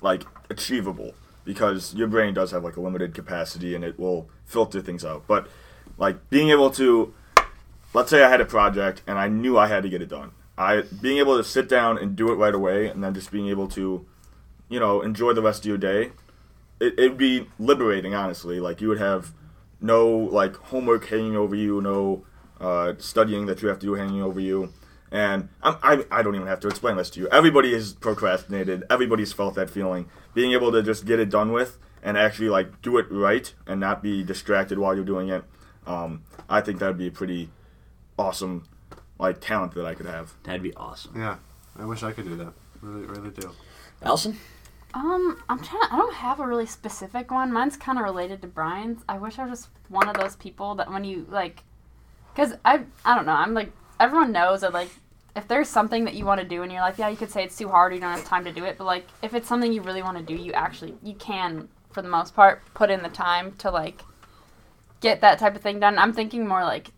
like 0.00 0.24
achievable 0.50 1.14
because 1.44 1.94
your 1.94 2.08
brain 2.08 2.34
does 2.34 2.50
have 2.50 2.64
like 2.64 2.76
a 2.76 2.80
limited 2.80 3.14
capacity 3.14 3.74
and 3.74 3.84
it 3.84 3.98
will 3.98 4.28
filter 4.44 4.80
things 4.80 5.04
out. 5.04 5.24
But 5.26 5.48
like 5.96 6.28
being 6.28 6.50
able 6.50 6.70
to 6.72 7.14
let's 7.94 8.10
say 8.10 8.22
I 8.22 8.28
had 8.28 8.40
a 8.40 8.44
project 8.44 9.02
and 9.06 9.18
I 9.18 9.28
knew 9.28 9.58
I 9.58 9.66
had 9.68 9.82
to 9.82 9.88
get 9.88 10.02
it 10.02 10.08
done. 10.08 10.32
I 10.58 10.82
being 11.00 11.18
able 11.18 11.36
to 11.36 11.44
sit 11.44 11.68
down 11.68 11.98
and 11.98 12.16
do 12.16 12.30
it 12.30 12.34
right 12.34 12.54
away 12.54 12.88
and 12.88 13.02
then 13.02 13.14
just 13.14 13.30
being 13.30 13.48
able 13.48 13.68
to, 13.68 14.06
you 14.68 14.80
know, 14.80 15.00
enjoy 15.00 15.32
the 15.32 15.42
rest 15.42 15.60
of 15.60 15.66
your 15.66 15.78
day. 15.78 16.12
It 16.80 16.94
it'd 16.98 17.18
be 17.18 17.48
liberating, 17.58 18.14
honestly. 18.14 18.60
Like 18.60 18.80
you 18.80 18.88
would 18.88 19.00
have 19.00 19.32
no 19.80 20.08
like 20.08 20.56
homework 20.56 21.06
hanging 21.06 21.36
over 21.36 21.54
you, 21.54 21.80
no 21.80 22.24
uh, 22.60 22.94
studying 22.98 23.46
that 23.46 23.62
you 23.62 23.68
have 23.68 23.78
to 23.80 23.86
do 23.86 23.94
hanging 23.94 24.22
over 24.22 24.40
you. 24.40 24.72
And 25.12 25.50
I'm, 25.62 25.76
I, 25.82 26.04
I 26.10 26.22
don't 26.22 26.34
even 26.34 26.46
have 26.48 26.60
to 26.60 26.68
explain 26.68 26.96
this 26.96 27.10
to 27.10 27.20
you. 27.20 27.28
Everybody 27.28 27.72
has 27.74 27.92
procrastinated. 27.92 28.84
Everybody's 28.90 29.32
felt 29.32 29.54
that 29.56 29.68
feeling. 29.68 30.08
Being 30.32 30.52
able 30.52 30.72
to 30.72 30.82
just 30.82 31.04
get 31.04 31.20
it 31.20 31.28
done 31.28 31.52
with 31.52 31.78
and 32.02 32.16
actually 32.16 32.48
like 32.48 32.80
do 32.80 32.96
it 32.96 33.06
right 33.10 33.52
and 33.66 33.78
not 33.78 34.02
be 34.02 34.24
distracted 34.24 34.78
while 34.78 34.94
you're 34.94 35.04
doing 35.04 35.28
it. 35.28 35.44
Um, 35.86 36.22
I 36.48 36.62
think 36.62 36.78
that'd 36.78 36.96
be 36.96 37.08
a 37.08 37.10
pretty 37.12 37.50
awesome 38.18 38.66
like 39.18 39.40
talent 39.40 39.74
that 39.74 39.84
I 39.84 39.94
could 39.94 40.06
have. 40.06 40.32
that'd 40.44 40.62
be 40.62 40.74
awesome. 40.74 41.12
Yeah, 41.16 41.36
I 41.78 41.84
wish 41.84 42.02
I 42.02 42.12
could 42.12 42.24
do 42.24 42.36
that. 42.36 42.52
Really, 42.80 43.06
really 43.06 43.30
do. 43.30 43.50
Allison, 44.02 44.36
Um, 44.94 45.42
I'm 45.48 45.58
trying. 45.62 45.82
To, 45.82 45.92
I 45.94 45.96
don't 45.96 46.14
have 46.14 46.40
a 46.40 46.46
really 46.46 46.66
specific 46.66 47.30
one. 47.30 47.52
Mine's 47.52 47.76
kind 47.76 47.98
of 47.98 48.04
related 48.04 48.40
to 48.42 48.48
Brian's. 48.48 49.02
I 49.08 49.18
wish 49.18 49.38
I 49.38 49.44
was 49.44 49.60
just 49.60 49.70
one 49.88 50.08
of 50.08 50.16
those 50.16 50.36
people 50.36 50.74
that 50.76 50.90
when 50.90 51.04
you 51.04 51.26
like, 51.30 51.62
because 52.34 52.54
I 52.64 52.84
I 53.04 53.14
don't 53.14 53.26
know. 53.26 53.32
I'm 53.32 53.54
like 53.54 53.72
everyone 54.00 54.32
knows 54.32 54.62
that 54.62 54.72
like 54.72 54.90
if 55.34 55.48
there's 55.48 55.68
something 55.68 56.04
that 56.04 56.14
you 56.14 56.24
want 56.26 56.40
to 56.40 56.46
do 56.46 56.62
in 56.62 56.70
your 56.70 56.80
life, 56.82 56.98
yeah, 56.98 57.08
you 57.08 57.16
could 57.16 57.30
say 57.30 57.42
it's 57.44 57.56
too 57.56 57.68
hard. 57.68 57.92
Or 57.92 57.94
you 57.94 58.00
don't 58.00 58.10
have 58.12 58.24
time 58.24 58.44
to 58.44 58.52
do 58.52 58.64
it. 58.64 58.76
But 58.78 58.84
like 58.84 59.06
if 59.22 59.34
it's 59.34 59.48
something 59.48 59.72
you 59.72 59.80
really 59.82 60.02
want 60.02 60.18
to 60.18 60.22
do, 60.24 60.34
you 60.34 60.52
actually 60.52 60.94
you 61.02 61.14
can 61.14 61.68
for 61.90 62.02
the 62.02 62.08
most 62.08 62.34
part 62.34 62.62
put 62.74 62.90
in 62.90 63.02
the 63.02 63.08
time 63.08 63.52
to 63.58 63.70
like 63.70 64.02
get 65.00 65.20
that 65.22 65.38
type 65.38 65.54
of 65.56 65.62
thing 65.62 65.80
done. 65.80 65.98
I'm 65.98 66.12
thinking 66.12 66.46
more 66.46 66.62
like 66.64 66.90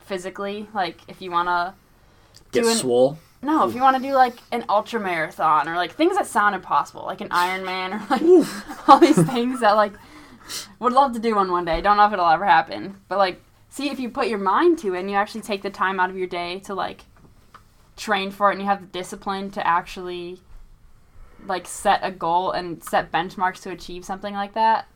physically, 0.00 0.68
like 0.74 1.00
if 1.08 1.20
you 1.22 1.30
want 1.30 1.48
to 1.48 1.74
get 2.52 2.62
Doing- 2.64 2.76
swole. 2.76 3.18
no, 3.42 3.68
if 3.68 3.74
you 3.74 3.80
want 3.80 3.96
to 3.96 4.02
do 4.02 4.12
like 4.14 4.34
an 4.52 4.64
ultra 4.68 5.00
marathon 5.00 5.68
or 5.68 5.76
like 5.76 5.92
things 5.92 6.16
that 6.16 6.26
sound 6.26 6.54
impossible, 6.54 7.04
like 7.04 7.20
an 7.20 7.28
Ironman 7.30 7.94
or 7.94 8.06
like 8.10 8.88
all 8.88 8.98
these 8.98 9.22
things 9.30 9.60
that 9.60 9.72
like 9.72 9.92
would 10.78 10.92
love 10.92 11.12
to 11.14 11.18
do 11.18 11.34
one 11.34 11.50
one 11.50 11.64
day. 11.64 11.80
Don't 11.80 11.96
know 11.96 12.06
if 12.06 12.12
it'll 12.12 12.28
ever 12.28 12.44
happen, 12.44 13.00
but 13.08 13.18
like 13.18 13.40
see 13.70 13.88
if 13.90 13.98
you 13.98 14.08
put 14.08 14.28
your 14.28 14.38
mind 14.38 14.78
to 14.78 14.94
it 14.94 15.00
and 15.00 15.10
you 15.10 15.16
actually 15.16 15.40
take 15.40 15.62
the 15.62 15.70
time 15.70 15.98
out 15.98 16.10
of 16.10 16.16
your 16.16 16.26
day 16.28 16.58
to 16.60 16.74
like 16.74 17.04
train 17.96 18.30
for 18.30 18.50
it 18.50 18.54
and 18.54 18.62
you 18.62 18.66
have 18.66 18.80
the 18.80 18.86
discipline 18.86 19.50
to 19.50 19.66
actually 19.66 20.40
like 21.46 21.66
set 21.66 22.00
a 22.02 22.10
goal 22.10 22.52
and 22.52 22.82
set 22.82 23.12
benchmarks 23.12 23.62
to 23.62 23.70
achieve 23.70 24.04
something 24.04 24.34
like 24.34 24.54
that. 24.54 24.86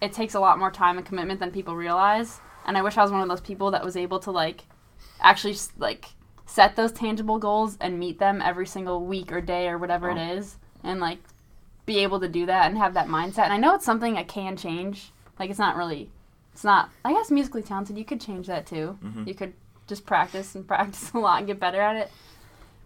It 0.00 0.12
takes 0.12 0.34
a 0.34 0.40
lot 0.40 0.58
more 0.58 0.70
time 0.70 0.96
and 0.96 1.06
commitment 1.06 1.40
than 1.40 1.50
people 1.50 1.76
realize. 1.76 2.40
And 2.66 2.76
I 2.76 2.82
wish 2.82 2.96
I 2.96 3.02
was 3.02 3.10
one 3.10 3.20
of 3.20 3.28
those 3.28 3.40
people 3.40 3.70
that 3.72 3.84
was 3.84 3.96
able 3.96 4.18
to 4.20 4.30
like 4.30 4.64
actually 5.20 5.56
like 5.78 6.06
set 6.46 6.76
those 6.76 6.92
tangible 6.92 7.38
goals 7.38 7.76
and 7.80 7.98
meet 7.98 8.18
them 8.18 8.42
every 8.42 8.66
single 8.66 9.04
week 9.04 9.32
or 9.32 9.40
day 9.40 9.68
or 9.68 9.78
whatever 9.78 10.10
it 10.10 10.18
oh. 10.18 10.32
is 10.32 10.56
and 10.82 11.00
like 11.00 11.18
be 11.86 11.98
able 11.98 12.20
to 12.20 12.28
do 12.28 12.46
that 12.46 12.66
and 12.66 12.78
have 12.78 12.94
that 12.94 13.08
mindset. 13.08 13.44
And 13.44 13.52
i 13.52 13.56
know 13.56 13.74
it's 13.74 13.84
something 13.84 14.16
i 14.16 14.24
can 14.24 14.56
change. 14.56 15.12
Like 15.38 15.50
it's 15.50 15.58
not 15.58 15.76
really 15.76 16.10
it's 16.52 16.64
not 16.64 16.90
i 17.04 17.12
guess 17.12 17.30
musically 17.30 17.62
talented 17.62 17.96
you 17.96 18.04
could 18.04 18.20
change 18.20 18.46
that 18.46 18.66
too. 18.66 18.98
Mm-hmm. 19.02 19.28
You 19.28 19.34
could 19.34 19.52
just 19.86 20.06
practice 20.06 20.54
and 20.54 20.66
practice 20.72 21.12
a 21.12 21.18
lot 21.18 21.38
and 21.38 21.46
get 21.46 21.60
better 21.60 21.80
at 21.80 21.96
it 21.96 22.10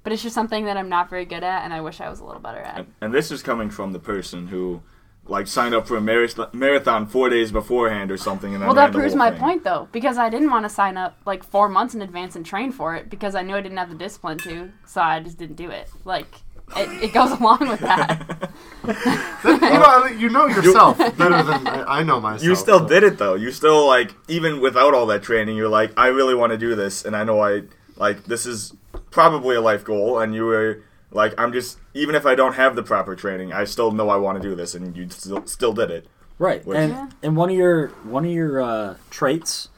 but 0.06 0.12
it's 0.12 0.22
just 0.22 0.36
something 0.36 0.66
that 0.66 0.76
i'm 0.76 0.88
not 0.88 1.10
very 1.10 1.24
good 1.24 1.42
at 1.42 1.64
and 1.64 1.74
i 1.74 1.80
wish 1.80 2.00
i 2.00 2.08
was 2.08 2.20
a 2.20 2.24
little 2.24 2.40
better 2.40 2.60
at 2.60 2.78
And, 2.78 2.86
and 3.00 3.12
this 3.12 3.32
is 3.32 3.42
coming 3.42 3.70
from 3.70 3.92
the 3.92 3.98
person 3.98 4.46
who 4.46 4.80
like 5.26 5.48
signed 5.48 5.74
up 5.74 5.88
for 5.88 5.96
a 5.96 6.00
marath- 6.00 6.54
marathon 6.54 7.08
four 7.08 7.28
days 7.28 7.50
beforehand 7.50 8.12
or 8.12 8.16
something. 8.16 8.52
And 8.52 8.62
then 8.62 8.68
well 8.68 8.76
that 8.76 8.92
proves 8.92 9.16
my 9.16 9.30
thing. 9.30 9.40
point 9.40 9.64
though 9.64 9.88
because 9.90 10.16
i 10.16 10.30
didn't 10.30 10.50
want 10.50 10.64
to 10.64 10.68
sign 10.68 10.96
up 10.96 11.18
like 11.26 11.42
four 11.42 11.68
months 11.68 11.92
in 11.96 12.02
advance 12.02 12.36
and 12.36 12.46
train 12.46 12.70
for 12.70 12.94
it 12.94 13.10
because 13.10 13.34
i 13.34 13.42
knew 13.42 13.56
i 13.56 13.60
didn't 13.60 13.78
have 13.78 13.88
the 13.88 13.96
discipline 13.96 14.38
to 14.38 14.70
so 14.86 15.00
i 15.00 15.18
just 15.18 15.38
didn't 15.38 15.56
do 15.56 15.70
it 15.70 15.90
like 16.04 16.28
it, 16.76 17.02
it 17.02 17.12
goes 17.12 17.30
along 17.40 17.68
with 17.68 17.80
that. 17.80 18.50
you 19.44 19.50
know, 19.52 20.06
you 20.06 20.28
know 20.28 20.46
yourself 20.46 20.98
better 20.98 21.42
than 21.42 21.66
I, 21.66 21.98
I 21.98 22.02
know 22.02 22.20
myself. 22.20 22.42
You 22.42 22.56
still 22.56 22.80
so- 22.80 22.88
did 22.88 23.02
it 23.04 23.18
though. 23.18 23.34
You 23.34 23.52
still 23.52 23.86
like 23.86 24.12
even 24.28 24.60
without 24.60 24.92
all 24.94 25.06
that 25.06 25.22
training, 25.22 25.56
you're 25.56 25.68
like, 25.68 25.92
I 25.96 26.08
really 26.08 26.34
want 26.34 26.50
to 26.52 26.58
do 26.58 26.74
this, 26.74 27.04
and 27.04 27.14
I 27.16 27.22
know 27.22 27.40
I 27.40 27.62
like 27.96 28.24
this 28.24 28.46
is 28.46 28.72
probably 29.16 29.56
a 29.56 29.60
life 29.62 29.82
goal, 29.82 30.18
and 30.18 30.34
you 30.34 30.44
were 30.44 30.82
like, 31.10 31.32
I'm 31.40 31.50
just 31.52 31.78
even 31.94 32.14
if 32.14 32.26
I 32.26 32.34
don't 32.34 32.52
have 32.54 32.76
the 32.76 32.82
proper 32.82 33.16
training, 33.16 33.50
I 33.50 33.64
still 33.64 33.90
know 33.90 34.10
I 34.10 34.16
want 34.16 34.40
to 34.40 34.46
do 34.48 34.54
this, 34.54 34.74
and 34.74 34.94
you 34.94 35.08
still 35.08 35.46
still 35.46 35.72
did 35.72 35.90
it. 35.90 36.06
Right, 36.38 36.64
Which- 36.66 36.76
and 36.76 36.92
Yeah. 36.92 37.08
and 37.22 37.34
one 37.36 37.48
of 37.48 37.56
your 37.56 37.88
one 38.04 38.26
of 38.26 38.30
your 38.30 38.60
uh, 38.60 38.96
traits, 39.08 39.70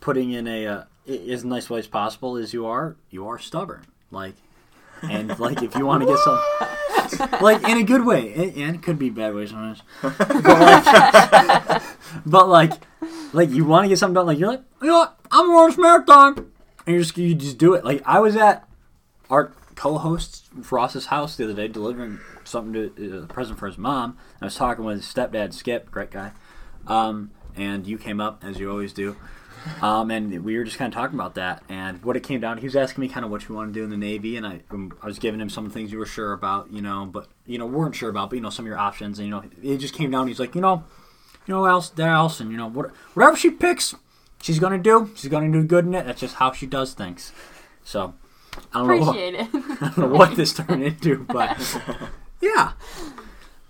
putting 0.00 0.30
in 0.30 0.46
a 0.46 0.66
uh, 0.66 0.82
as 1.08 1.44
nice 1.44 1.68
way 1.68 1.80
as 1.80 1.88
possible 1.88 2.36
is 2.36 2.54
you 2.54 2.66
are 2.66 2.94
you 3.10 3.26
are 3.26 3.36
stubborn. 3.38 3.82
Like, 4.12 4.34
and 5.02 5.36
like 5.40 5.60
if 5.60 5.74
you 5.74 5.84
want 5.86 6.02
to 6.02 6.06
get 6.06 6.18
some, 6.20 7.38
like 7.42 7.68
in 7.68 7.78
a 7.78 7.82
good 7.82 8.06
way, 8.06 8.32
and 8.32 8.56
and 8.56 8.76
it 8.76 8.82
could 8.82 8.96
be 8.98 9.10
bad 9.10 9.34
ways 9.34 9.50
sometimes, 9.50 9.82
but 10.00 10.60
like, 10.60 11.82
but 12.26 12.48
like, 12.48 12.72
like 13.32 13.50
you 13.50 13.64
want 13.64 13.86
to 13.86 13.88
get 13.88 13.98
something 13.98 14.14
done. 14.14 14.26
Like 14.26 14.38
you're 14.38 14.50
like, 14.50 14.62
you 14.80 14.86
know 14.88 14.98
what, 14.98 15.18
I'm 15.32 15.46
going 15.48 15.72
to 15.72 15.80
marathon, 15.80 16.52
and 16.86 16.94
you 16.94 17.00
just 17.02 17.18
you 17.18 17.34
just 17.34 17.58
do 17.58 17.74
it. 17.74 17.84
Like 17.84 18.02
I 18.06 18.20
was 18.20 18.36
at 18.36 18.68
our 19.30 19.52
co-host 19.74 20.48
Ross's 20.70 21.06
house 21.06 21.36
the 21.36 21.44
other 21.44 21.54
day 21.54 21.68
delivering 21.68 22.20
something 22.44 22.72
to 22.72 23.18
uh, 23.18 23.22
a 23.22 23.26
present 23.26 23.58
for 23.58 23.66
his 23.66 23.78
mom. 23.78 24.16
I 24.40 24.46
was 24.46 24.56
talking 24.56 24.84
with 24.84 24.98
his 24.98 25.06
stepdad 25.06 25.52
Skip, 25.52 25.90
great 25.90 26.10
guy, 26.10 26.32
um, 26.86 27.30
and 27.56 27.86
you 27.86 27.98
came 27.98 28.20
up 28.20 28.44
as 28.44 28.58
you 28.58 28.70
always 28.70 28.92
do. 28.92 29.16
Um, 29.80 30.10
and 30.10 30.44
we 30.44 30.58
were 30.58 30.64
just 30.64 30.76
kind 30.76 30.92
of 30.92 30.94
talking 30.94 31.18
about 31.18 31.36
that, 31.36 31.62
and 31.70 32.02
what 32.04 32.16
it 32.16 32.22
came 32.22 32.40
down. 32.40 32.56
To, 32.56 32.60
he 32.60 32.66
was 32.66 32.76
asking 32.76 33.00
me 33.00 33.08
kind 33.08 33.24
of 33.24 33.30
what 33.30 33.48
you 33.48 33.54
want 33.54 33.72
to 33.72 33.78
do 33.78 33.82
in 33.82 33.88
the 33.88 33.96
Navy, 33.96 34.36
and 34.36 34.46
I, 34.46 34.60
um, 34.70 34.92
I 35.02 35.06
was 35.06 35.18
giving 35.18 35.40
him 35.40 35.48
some 35.48 35.70
things 35.70 35.90
you 35.90 35.98
were 35.98 36.06
sure 36.06 36.34
about, 36.34 36.70
you 36.70 36.82
know, 36.82 37.06
but 37.06 37.28
you 37.46 37.56
know 37.56 37.64
weren't 37.64 37.94
sure 37.94 38.10
about, 38.10 38.28
but 38.28 38.36
you 38.36 38.42
know 38.42 38.50
some 38.50 38.66
of 38.66 38.68
your 38.68 38.78
options, 38.78 39.18
and 39.18 39.26
you 39.26 39.30
know 39.34 39.42
it 39.62 39.78
just 39.78 39.94
came 39.94 40.10
down. 40.10 40.28
He's 40.28 40.38
like, 40.38 40.54
you 40.54 40.60
know, 40.60 40.84
you 41.46 41.54
know 41.54 41.64
else, 41.64 41.88
there 41.88 42.10
else, 42.10 42.40
and 42.40 42.50
you 42.50 42.58
know 42.58 42.66
what, 42.66 42.90
whatever 43.14 43.36
she 43.36 43.50
picks, 43.50 43.94
she's 44.42 44.58
gonna 44.58 44.76
do. 44.76 45.10
She's 45.16 45.30
gonna 45.30 45.50
do 45.50 45.64
good 45.64 45.86
in 45.86 45.94
it. 45.94 46.04
That's 46.04 46.20
just 46.20 46.34
how 46.34 46.52
she 46.52 46.66
does 46.66 46.92
things. 46.92 47.32
So 47.82 48.12
I 48.72 48.78
don't 48.78 48.88
know. 48.88 48.96
What, 48.96 49.08
Appreciate 49.08 49.34
it. 49.34 49.48
I 49.80 49.88
don't 49.94 49.98
know 49.98 50.06
what 50.18 50.36
this 50.36 50.52
turned 50.52 50.82
into, 50.82 51.18
but 51.24 51.80
yeah. 52.40 52.72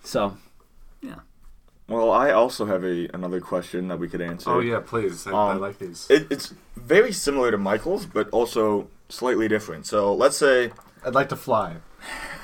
So 0.03 0.37
yeah. 1.03 1.17
Well, 1.89 2.11
I 2.11 2.31
also 2.31 2.67
have 2.67 2.85
a 2.85 3.09
another 3.15 3.41
question 3.41 3.89
that 3.89 3.99
we 3.99 4.09
could 4.09 4.21
answer. 4.21 4.51
Oh 4.51 4.61
yeah, 4.61 4.81
please. 4.85 5.27
I, 5.27 5.31
I 5.33 5.53
Um, 5.53 5.61
like 5.61 5.79
these. 5.79 6.07
It, 6.11 6.27
it's 6.31 6.55
very 6.77 7.13
similar 7.13 7.51
to 7.51 7.59
Michael's, 7.59 8.07
but 8.07 8.29
also 8.31 8.89
slightly 9.09 9.49
different. 9.49 9.87
So 9.87 10.15
let's 10.15 10.37
say 10.37 10.73
I'd 11.05 11.15
like 11.15 11.29
to 11.31 11.37
fly. 11.37 11.77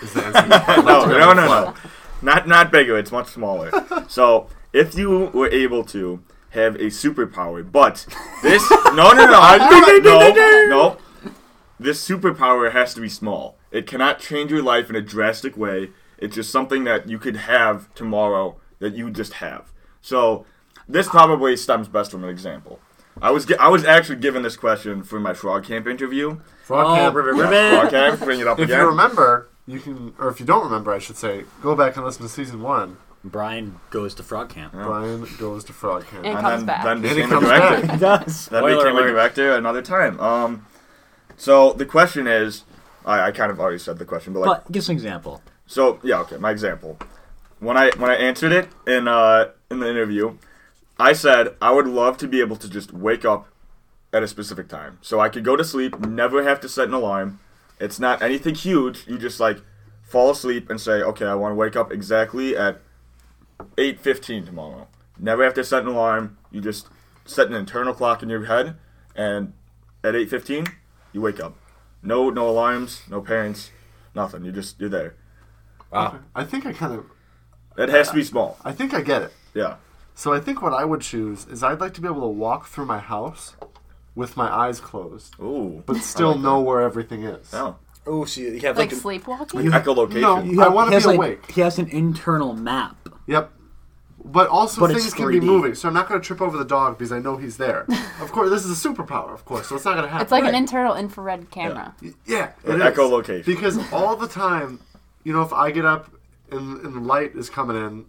Is 0.03 0.13
the 0.13 0.25
answer? 0.27 0.39
I'd 0.41 0.85
like 0.85 0.87
no, 0.87 1.07
no, 1.07 1.33
no, 1.33 1.47
fly. 1.47 1.65
no, 1.65 1.75
not 2.23 2.49
not 2.49 2.71
bigger. 2.73 2.99
It's 2.99 3.13
much 3.13 3.29
smaller. 3.29 3.71
so 4.09 4.49
if 4.73 4.95
you 4.95 5.31
were 5.33 5.49
able 5.49 5.85
to 5.85 6.23
have 6.51 6.75
a 6.77 6.87
superpower, 6.87 7.63
but 7.71 8.07
this 8.43 8.69
no, 8.71 9.13
no, 9.13 9.13
no, 9.13 9.57
no, 9.57 9.99
no, 9.99 10.67
no. 10.69 10.97
This 11.81 12.07
superpower 12.07 12.71
has 12.73 12.93
to 12.95 13.01
be 13.01 13.09
small. 13.09 13.57
It 13.71 13.87
cannot 13.87 14.19
change 14.21 14.51
your 14.51 14.63
life 14.63 14.91
in 14.91 14.97
a 14.97 15.01
drastic 15.01 15.57
way. 15.57 15.91
It's 16.19 16.35
just 16.35 16.51
something 16.51 16.85
that 16.85 17.09
you 17.09 17.19
could 17.19 17.37
have 17.37 17.93
tomorrow 17.95 18.57
that 18.81 18.93
you 18.95 19.11
just 19.11 19.35
have. 19.35 19.73
So 20.03 20.45
this 20.87 21.09
probably 21.09 21.57
stems 21.57 21.89
best 21.89 22.11
from 22.11 22.23
an 22.23 22.29
example. 22.29 22.81
I 23.23 23.31
was 23.31 23.51
I 23.59 23.69
was 23.69 23.85
actually 23.85 24.17
given 24.21 24.43
this 24.43 24.57
question 24.59 25.03
for 25.03 25.19
my 25.19 25.33
frog 25.33 25.65
camp 25.65 25.87
interview. 25.87 26.41
Frog 26.65 26.87
Oh, 26.87 26.95
camp. 26.97 27.15
ribbit, 27.15 27.37
Yeah, 27.51 27.81
frog 27.81 27.91
camp, 27.91 28.21
bring 28.21 28.41
it 28.41 28.47
up 28.47 28.59
If 28.59 28.67
again. 28.67 28.81
you 28.81 28.87
remember, 28.87 29.49
you 29.67 29.81
can, 29.81 30.13
or 30.19 30.29
if 30.29 30.39
you 30.39 30.45
don't 30.47 30.65
remember, 30.65 30.93
I 30.93 30.99
should 30.99 31.17
say, 31.17 31.45
go 31.63 31.75
back 31.75 31.97
and 31.97 32.05
listen 32.05 32.23
to 32.23 32.29
season 32.29 32.61
one. 32.63 32.99
Brian 33.25 33.81
goes 33.91 34.15
to 34.17 34.23
frog 34.23 34.51
camp. 34.51 34.73
Brian 34.75 35.27
goes 35.39 35.65
to 35.65 35.73
frog 35.73 36.07
camp. 36.07 36.25
And 36.25 36.37
and 36.37 36.41
comes 36.41 36.57
then, 36.61 36.67
back. 36.67 36.85
then 36.85 36.97
And 36.99 37.07
he 37.07 37.15
became 37.15 37.25
a 37.25 37.33
comes 37.33 37.47
director. 37.49 37.87
back. 37.87 37.91
He 37.95 37.99
does. 38.01 38.47
Then 38.49 38.65
became 38.65 38.97
a 38.97 39.03
director 39.03 39.53
another 39.55 39.83
time. 39.83 40.21
Um, 40.21 40.67
so 41.41 41.73
the 41.73 41.87
question 41.87 42.27
is, 42.27 42.65
I, 43.05 43.29
I 43.29 43.31
kind 43.33 43.51
of 43.51 43.59
already 43.61 43.79
said 43.79 43.99
the 43.99 44.05
question, 44.05 44.33
but 44.33 44.41
like, 44.41 44.65
But 44.65 44.73
give 44.73 44.81
us 44.83 44.89
an 44.89 44.95
example. 44.95 45.43
so 45.67 45.99
yeah, 46.03 46.21
okay. 46.21 46.37
My 46.37 46.51
example, 46.51 46.99
when 47.59 47.77
I 47.77 47.91
when 47.97 48.11
I 48.11 48.15
answered 48.17 48.53
it 48.53 48.69
in 48.87 49.09
uh 49.09 49.51
in 49.71 49.81
the 49.81 49.89
interview, 49.89 50.37
I 50.99 51.13
said 51.15 51.55
I 51.61 51.71
would 51.73 51.87
love 51.87 52.17
to 52.19 52.29
be 52.29 52.41
able 52.41 52.57
to 52.57 52.69
just 52.69 52.93
wake 52.93 53.25
up 53.25 53.49
at 54.13 54.23
a 54.23 54.29
specific 54.29 54.69
time, 54.69 54.99
so 55.01 55.21
I 55.21 55.29
could 55.29 55.45
go 55.45 55.57
to 55.57 55.65
sleep, 55.65 55.99
never 56.01 56.43
have 56.43 56.61
to 56.61 56.69
set 56.69 56.89
an 56.89 56.95
alarm. 56.95 57.39
It's 57.79 57.99
not 58.01 58.21
anything 58.23 58.55
huge. 58.57 59.07
You 59.07 59.17
just 59.19 59.41
like 59.41 59.59
fall 60.03 60.31
asleep 60.31 60.69
and 60.69 60.81
say, 60.81 61.01
okay, 61.11 61.25
I 61.27 61.35
want 61.35 61.53
to 61.53 61.57
wake 61.57 61.77
up 61.77 61.93
exactly 61.93 62.57
at 62.57 62.81
eight 63.79 64.01
fifteen 64.01 64.45
tomorrow. 64.45 64.89
Never 65.19 65.45
have 65.45 65.55
to 65.55 65.65
set 65.65 65.83
an 65.83 65.89
alarm. 65.89 66.37
You 66.51 66.61
just 66.61 66.89
set 67.25 67.47
an 67.47 67.55
internal 67.55 67.95
clock 67.95 68.23
in 68.23 68.29
your 68.29 68.45
head, 68.47 68.77
and 69.15 69.53
at 70.03 70.15
eight 70.17 70.29
fifteen, 70.29 70.67
you 71.13 71.21
wake 71.21 71.41
up. 71.41 71.57
No, 72.03 72.31
no 72.31 72.49
alarms, 72.49 73.03
no 73.09 73.21
parents, 73.21 73.71
nothing. 74.15 74.45
You 74.45 74.53
just 74.53 74.81
you're 74.81 74.89
there. 74.89 75.15
Wow. 75.93 76.21
I 76.35 76.45
think 76.45 76.67
I 76.67 76.73
kind 76.73 76.95
of, 76.95 77.05
It 77.77 77.89
has 77.89 78.09
to 78.11 78.15
be 78.15 78.23
small. 78.25 78.57
I 78.65 78.73
think 78.73 78.95
I 78.95 79.01
get 79.01 79.23
it. 79.23 79.33
Yeah. 79.55 79.77
So 80.15 80.33
I 80.33 80.41
think 80.41 80.63
what 80.63 80.73
I 80.73 80.85
would 80.85 81.01
choose 81.01 81.47
is 81.47 81.63
I'd 81.63 81.81
like 81.81 81.95
to 81.95 82.01
be 82.01 82.07
able 82.09 82.21
to 82.23 82.29
walk 82.29 82.67
through 82.69 82.87
my 82.87 82.99
house 82.99 83.55
with 84.15 84.37
my 84.37 84.49
eyes 84.53 84.81
closed, 84.81 85.35
Ooh. 85.41 85.83
but 85.87 85.97
still 85.99 86.37
know 86.39 86.61
where 86.61 86.81
everything 86.81 87.25
is. 87.25 87.51
Oh. 87.53 87.77
Oh, 88.07 88.25
so 88.25 88.41
you 88.41 88.61
have 88.61 88.79
like 88.79 88.91
sleepwalking. 88.93 89.63
You- 89.63 89.71
Echolocation. 89.71 90.21
No, 90.21 90.43
You 90.43 90.61
I 90.61 90.65
have- 90.65 90.73
want 90.75 90.89
he 90.89 90.91
to 90.93 90.97
has, 90.97 91.03
be 91.05 91.09
like- 91.09 91.17
awake. 91.19 91.51
He 91.51 91.61
has 91.61 91.79
an 91.79 91.89
internal 91.89 92.55
map. 92.55 92.97
Yep. 93.27 93.53
But 94.25 94.49
also 94.49 94.81
But 94.83 94.91
it's 94.91 95.01
things 95.03 95.15
can 95.15 95.29
be 95.29 95.41
3D. 95.41 95.45
moving, 95.45 95.75
so 95.75 95.89
I'm 95.89 95.95
not 95.95 96.09
going 96.09 96.21
to 96.21 96.27
trip 96.27 96.43
over 96.43 96.57
the 96.59 96.65
dog 96.65 96.99
because 96.99 97.11
I 97.11 97.19
know 97.21 97.37
he's 97.39 97.57
there. 97.57 97.87
of 98.21 98.31
course, 98.33 98.51
this 98.51 98.65
is 98.67 98.85
a 98.85 98.89
superpower, 98.89 99.33
of 99.33 99.45
course, 99.47 99.69
so 99.69 99.77
it's 99.77 99.85
not 99.85 99.93
going 99.93 100.05
to 100.05 100.11
happen. 100.11 100.23
It's 100.23 100.33
like 100.33 100.45
an 100.45 100.55
internal 100.55 100.95
infrared 100.95 101.51
camera. 101.51 101.95
Y- 102.03 102.13
Yeah, 102.27 102.53
Or 102.67 102.75
it 102.75 102.81
is. 102.81 102.83
echolocation. 102.97 103.45
Because 103.47 103.79
all 103.93 104.17
the 104.17 104.29
time, 104.29 104.79
you 105.25 105.33
know, 105.33 105.43
if 105.43 105.53
I 105.53 105.71
get 105.71 105.87
up 105.87 106.11
and, 106.53 106.85
and 106.85 106.95
the 106.95 107.01
light 107.01 107.35
is 107.35 107.49
coming 107.49 107.77
in, 107.77 108.05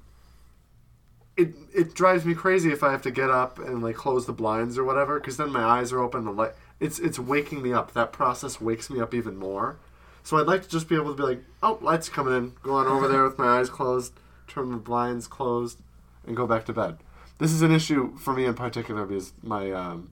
it 1.38 1.56
it 1.74 1.93
drives 1.93 2.26
me 2.26 2.34
crazy 2.34 2.71
if 2.71 2.84
I 2.84 2.91
have 2.91 3.02
to 3.04 3.12
get 3.12 3.30
up 3.30 3.58
and 3.58 3.82
like 3.82 3.95
close 3.95 4.26
the 4.26 4.34
blinds 4.34 4.78
or 4.78 4.84
whatever. 4.84 5.19
Because 5.19 5.38
then 5.38 5.52
my 5.52 5.63
eyes 5.63 5.93
are 5.93 6.02
open, 6.02 6.26
the 6.26 6.32
light 6.32 6.52
it's 6.80 7.00
it's 7.00 7.17
waking 7.19 7.62
me 7.62 7.71
up. 7.74 7.93
That 7.93 8.12
process 8.12 8.60
wakes 8.60 8.89
me 8.89 9.00
up 9.00 9.13
even 9.13 9.38
more. 9.38 9.78
So 10.24 10.38
I'd 10.38 10.45
like 10.47 10.63
to 10.63 10.69
just 10.69 10.89
be 10.89 10.95
able 10.95 11.12
to 11.12 11.17
be 11.17 11.24
like, 11.24 11.43
oh, 11.63 11.80
lights 11.82 12.10
coming 12.10 12.36
in, 12.36 12.54
go 12.62 12.74
on 12.74 12.86
over 12.88 13.08
there 13.08 13.24
with 13.24 13.39
my 13.39 13.60
eyes 13.60 13.69
closed, 13.69 14.13
turn 14.47 14.69
the 14.71 14.78
blinds 14.78 15.26
closed, 15.28 15.80
and 16.25 16.36
go 16.36 16.45
back 16.47 16.65
to 16.65 16.73
bed. 16.73 16.97
This 17.38 17.51
is 17.51 17.62
an 17.62 17.71
issue 17.71 18.15
for 18.17 18.34
me 18.34 18.45
in 18.45 18.53
particular 18.53 19.05
because 19.05 19.34
my 19.41 19.71
um, 19.71 20.12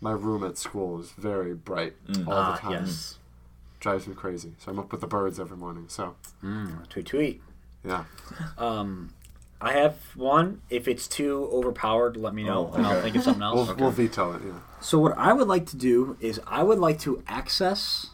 my 0.00 0.12
room 0.12 0.44
at 0.44 0.58
school 0.58 1.00
is 1.00 1.10
very 1.12 1.54
bright 1.54 1.94
all 2.08 2.14
the 2.24 2.30
Ah, 2.32 2.56
time 2.56 2.72
yes. 2.84 3.18
drives 3.80 4.06
me 4.06 4.14
crazy. 4.14 4.52
So 4.58 4.70
I'm 4.70 4.78
up 4.78 4.92
with 4.92 5.00
the 5.00 5.06
birds 5.06 5.40
every 5.40 5.56
morning. 5.56 5.86
So 5.88 6.16
Mm, 6.44 6.88
tweet 6.88 7.06
tweet. 7.06 7.42
yeah, 7.84 8.04
Um, 8.58 9.14
I 9.60 9.72
have 9.72 9.96
one. 10.14 10.60
If 10.68 10.86
it's 10.86 11.08
too 11.08 11.48
overpowered, 11.50 12.18
let 12.18 12.34
me 12.34 12.44
know, 12.44 12.70
Oh, 12.72 12.76
and 12.76 12.86
I'll 12.86 13.00
think 13.00 13.16
of 13.16 13.22
something 13.22 13.42
else. 13.42 13.68
we'll, 13.68 13.76
we'll 13.76 13.90
veto 13.90 14.32
it. 14.34 14.42
Yeah. 14.44 14.52
So 14.80 14.98
what 14.98 15.16
I 15.16 15.32
would 15.32 15.48
like 15.48 15.64
to 15.66 15.76
do 15.78 16.18
is 16.20 16.38
I 16.46 16.62
would 16.62 16.78
like 16.78 16.98
to 17.00 17.22
access 17.26 18.08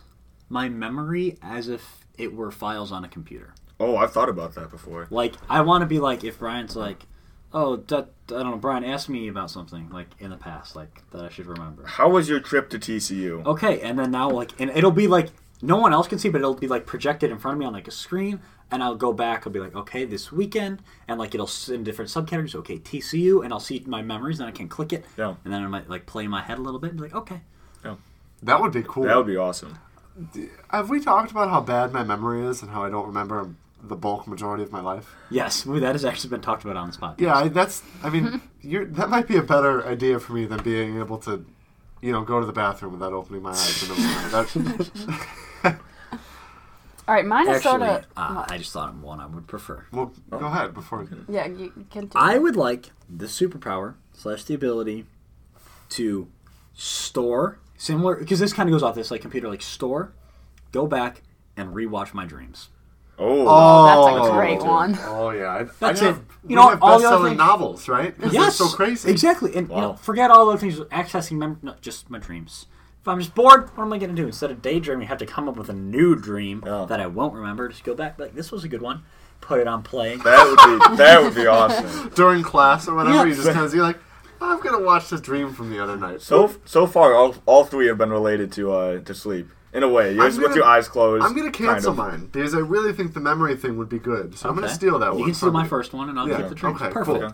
my 0.49 0.69
memory 0.69 1.37
as 1.43 1.67
if 1.69 2.07
it 2.17 2.33
were 2.35 2.53
files 2.53 2.93
on 2.93 3.03
a 3.05 3.09
computer. 3.09 3.55
Oh, 3.81 3.97
I've 3.97 4.13
thought 4.13 4.29
about 4.29 4.55
that 4.55 4.71
before. 4.71 5.09
Like 5.11 5.35
I 5.51 5.63
want 5.63 5.83
to 5.83 5.87
be 5.87 5.99
like 5.99 6.23
if 6.23 6.39
Brian's 6.39 6.77
like, 6.77 7.07
oh, 7.55 7.77
that, 7.77 8.09
I 8.29 8.33
don't 8.43 8.51
know, 8.53 8.57
Brian 8.57 8.85
asked 8.85 9.09
me 9.09 9.29
about 9.29 9.51
something 9.51 9.91
like 9.91 10.09
in 10.19 10.31
the 10.31 10.37
past, 10.37 10.75
like 10.77 11.03
that 11.11 11.25
I 11.25 11.29
should 11.29 11.47
remember. 11.47 11.85
How 11.87 12.09
was 12.09 12.29
your 12.29 12.41
trip 12.41 12.71
to 12.71 12.79
TCU? 12.79 13.45
Okay, 13.47 13.81
and 13.81 13.99
then 13.99 14.11
now 14.11 14.31
like, 14.31 14.53
and 14.61 14.71
it'll 14.71 14.91
be 14.91 15.07
like 15.07 15.29
no 15.61 15.77
one 15.77 15.93
else 15.93 16.09
can 16.09 16.19
see, 16.19 16.29
but 16.29 16.39
it'll 16.41 16.55
be 16.55 16.67
like 16.69 16.87
projected 16.87 17.31
in 17.31 17.39
front 17.39 17.55
of 17.55 17.59
me 17.61 17.67
on 17.67 17.73
like 17.73 17.87
a 17.87 17.93
screen, 17.93 18.41
and 18.71 18.83
I'll 18.83 18.97
go 18.97 19.13
back. 19.13 19.47
I'll 19.47 19.53
be 19.53 19.61
like, 19.61 19.77
okay, 19.77 20.05
this 20.05 20.33
weekend, 20.33 20.83
and 21.07 21.19
like 21.21 21.35
it'll 21.35 21.47
s- 21.47 21.69
in 21.69 21.85
different 21.85 22.11
subcategories. 22.11 22.55
Okay, 22.57 22.79
TCU, 22.79 23.45
and 23.45 23.53
I'll 23.53 23.61
see 23.61 23.83
my 23.87 24.03
memories, 24.03 24.41
and 24.41 24.49
I 24.49 24.53
can 24.53 24.69
click 24.69 24.93
it, 24.93 25.05
Yeah. 25.17 25.35
and 25.45 25.53
then 25.53 25.63
I 25.63 25.69
might 25.69 25.89
like 25.89 26.05
play 26.07 26.25
in 26.25 26.31
my 26.31 26.43
head 26.43 26.59
a 26.59 26.63
little 26.63 26.81
bit, 26.81 26.91
and 26.91 26.99
be 26.99 27.05
like, 27.05 27.15
okay, 27.15 27.41
Yeah. 27.85 27.95
That 28.43 28.61
would 28.61 28.73
be 28.73 28.83
cool. 28.83 29.05
That 29.05 29.17
would 29.17 29.27
be 29.27 29.37
awesome. 29.37 29.79
Have 30.71 30.91
we 30.91 31.01
talked 31.01 31.31
about 31.31 31.49
how 31.49 31.61
bad 31.61 31.93
my 31.93 32.03
memory 32.03 32.45
is 32.45 32.61
and 32.61 32.71
how 32.73 32.83
I 32.85 32.91
don't 32.91 33.07
remember 33.07 33.55
the 33.83 33.97
bulk 33.97 34.27
majority 34.27 34.63
of 34.63 34.71
my 34.73 34.81
life? 34.81 35.15
yes, 35.31 35.63
that 35.65 35.83
has 35.95 36.05
actually 36.05 36.31
been 36.31 36.41
talked 36.41 36.65
about 36.65 36.77
on 36.77 36.87
the 36.87 36.93
spot. 36.93 37.17
Yeah, 37.19 37.35
I, 37.35 37.49
that's. 37.49 37.83
I 38.03 38.11
mean, 38.11 38.41
you're, 38.61 38.85
that 38.87 39.09
might 39.11 39.27
be 39.27 39.37
a 39.37 39.43
better 39.43 39.85
idea 39.87 40.19
for 40.21 40.33
me 40.35 40.45
than 40.47 40.63
being 40.63 40.99
able 40.99 41.19
to, 41.19 41.45
you 42.01 42.13
know, 42.13 42.23
go 42.23 42.41
to 42.41 42.47
the 42.47 42.53
bathroom 42.53 42.93
without 42.93 43.13
opening 43.13 43.43
my 43.43 43.51
eyes. 43.51 43.83
In 43.83 43.89
the 43.89 43.95
middle 44.01 44.41
of 44.41 44.53
the 44.53 44.61
night. 44.61 44.91
That, 45.63 45.79
All 47.09 47.15
right, 47.17 47.27
mine 47.27 47.49
is 47.49 47.57
Actually, 47.57 47.87
sort 47.89 48.05
of. 48.05 48.07
uh, 48.17 48.47
I 48.49 48.59
just 48.59 48.73
thought 48.73 48.89
of 48.91 49.03
one 49.03 49.19
I 49.19 49.27
would 49.27 49.49
prefer. 49.49 49.87
well, 49.93 50.13
go 50.31 50.47
ahead 50.47 50.73
before. 50.73 51.07
yeah, 51.29 51.47
you 51.47 51.73
you 51.77 51.87
can. 51.91 52.09
I 52.15 52.39
would 52.39 52.55
like 52.55 52.91
the 53.11 53.27
superpower 53.27 53.95
slash 54.13 54.45
the 54.45 54.55
ability 54.55 55.07
to 55.91 56.29
store 56.75 57.59
similar 57.77 58.15
because 58.17 58.39
this 58.39 58.53
kind 58.53 58.69
of 58.69 58.73
goes 58.73 58.83
off 58.85 58.95
this 58.95 59.11
like 59.11 59.21
computer 59.21 59.49
like 59.49 59.63
store, 59.63 60.13
go 60.71 60.87
back 60.87 61.23
and 61.57 61.75
rewatch 61.75 62.15
my 62.15 62.25
dreams. 62.25 62.69
Oh, 63.19 63.47
Oh, 63.47 63.87
that's 64.17 64.29
a 64.29 64.33
Oh. 64.33 64.35
great 64.35 64.63
one. 64.63 64.99
Oh 65.07 65.31
yeah, 65.31 65.53
I'd, 65.57 65.71
That's 65.79 66.03
I'd 66.03 66.15
it. 66.17 66.21
You 66.49 66.57
know, 66.57 66.71
have 66.71 66.83
all 66.83 66.99
the 66.99 67.07
other 67.07 67.17
best-selling 67.17 67.31
things- 67.33 67.39
novels, 67.39 67.89
right? 67.89 68.19
they're 68.19 68.51
so 68.51 68.69
crazy. 68.69 69.11
Exactly. 69.11 69.55
And 69.55 69.69
you 69.69 69.77
know, 69.77 69.95
forget 69.95 70.31
all 70.31 70.47
those 70.47 70.61
things. 70.61 70.79
Accessing 70.91 71.39
mem- 71.39 71.59
not 71.63 71.81
just 71.83 72.11
my 72.11 72.19
dreams. 72.19 72.67
If 73.01 73.09
I'm 73.09 73.19
just 73.19 73.35
bored, 73.35 73.69
what 73.77 73.85
am 73.85 73.93
I 73.93 73.99
going 73.99 74.11
to 74.11 74.17
do? 74.17 74.27
Instead 74.27 74.51
of 74.53 74.63
daydreaming, 74.63 75.07
I 75.07 75.09
have 75.09 75.19
to 75.19 75.27
come 75.27 75.49
up 75.49 75.57
with 75.57 75.69
a 75.69 75.73
new 75.73 76.15
dream 76.15 76.63
Yeah. 76.65 76.85
that 76.89 77.01
I 77.01 77.07
won't 77.09 77.35
remember. 77.35 77.69
Just 77.69 77.83
go 77.85 77.95
back, 77.97 78.17
like, 78.19 78.35
this 78.37 78.53
was 78.53 78.63
a 78.63 78.69
good 78.69 78.81
one. 78.81 79.03
Put 79.41 79.59
it 79.61 79.67
on 79.67 79.83
play. 79.83 80.17
that 80.17 80.47
would 80.47 80.91
be 80.91 80.97
that 81.03 81.21
would 81.23 81.35
be 81.35 81.47
awesome. 81.47 82.11
During 82.15 82.43
class 82.45 82.87
or 82.89 82.95
whatever, 82.95 83.17
Yeah. 83.19 83.25
you 83.25 83.35
just 83.35 83.49
kind 83.49 83.65
of 83.65 83.75
you're 83.75 83.83
like, 83.85 83.99
I'm 84.41 84.61
gonna 84.61 84.81
watch 84.85 85.11
this 85.11 85.21
dream 85.21 85.53
from 85.53 85.71
the 85.71 85.81
other 85.83 85.97
night. 85.97 86.23
So 86.23 86.53
so 86.65 86.87
far, 86.87 87.15
all, 87.15 87.35
all 87.47 87.65
three 87.65 87.87
have 87.89 87.99
been 87.99 88.11
related 88.11 88.51
to 88.53 88.73
uh 88.73 88.99
to 89.01 89.15
sleep 89.15 89.49
in 89.73 89.83
a 89.83 89.89
way. 89.89 90.15
Yours 90.15 90.37
I'm 90.37 90.43
with 90.43 90.51
gonna- 90.51 90.57
your 90.61 90.65
eyes 90.67 90.89
closed. 90.89 91.25
I'm 91.25 91.35
gonna 91.35 91.51
cancel 91.51 91.95
kind 91.95 92.15
of. 92.15 92.21
mine 92.21 92.29
because 92.33 92.55
I 92.55 92.59
really 92.59 92.93
think 92.93 93.15
the 93.15 93.21
memory 93.21 93.57
thing 93.57 93.77
would 93.79 93.89
be 93.89 93.99
good. 93.99 94.37
So 94.39 94.49
I'm 94.49 94.55
gonna 94.55 94.69
steal 94.69 94.99
that 94.99 95.11
one. 95.11 95.19
You 95.21 95.25
can 95.27 95.35
steal 95.35 95.49
from 95.49 95.55
my 95.55 95.67
first 95.67 95.93
one, 95.93 96.09
and 96.09 96.19
I'll 96.19 96.29
Yeah, 96.29 96.39
keep 96.39 96.49
the 96.49 96.55
dream. 96.55 96.75
okay, 96.77 96.91
Perfect. 96.91 97.07
cool. 97.21 97.33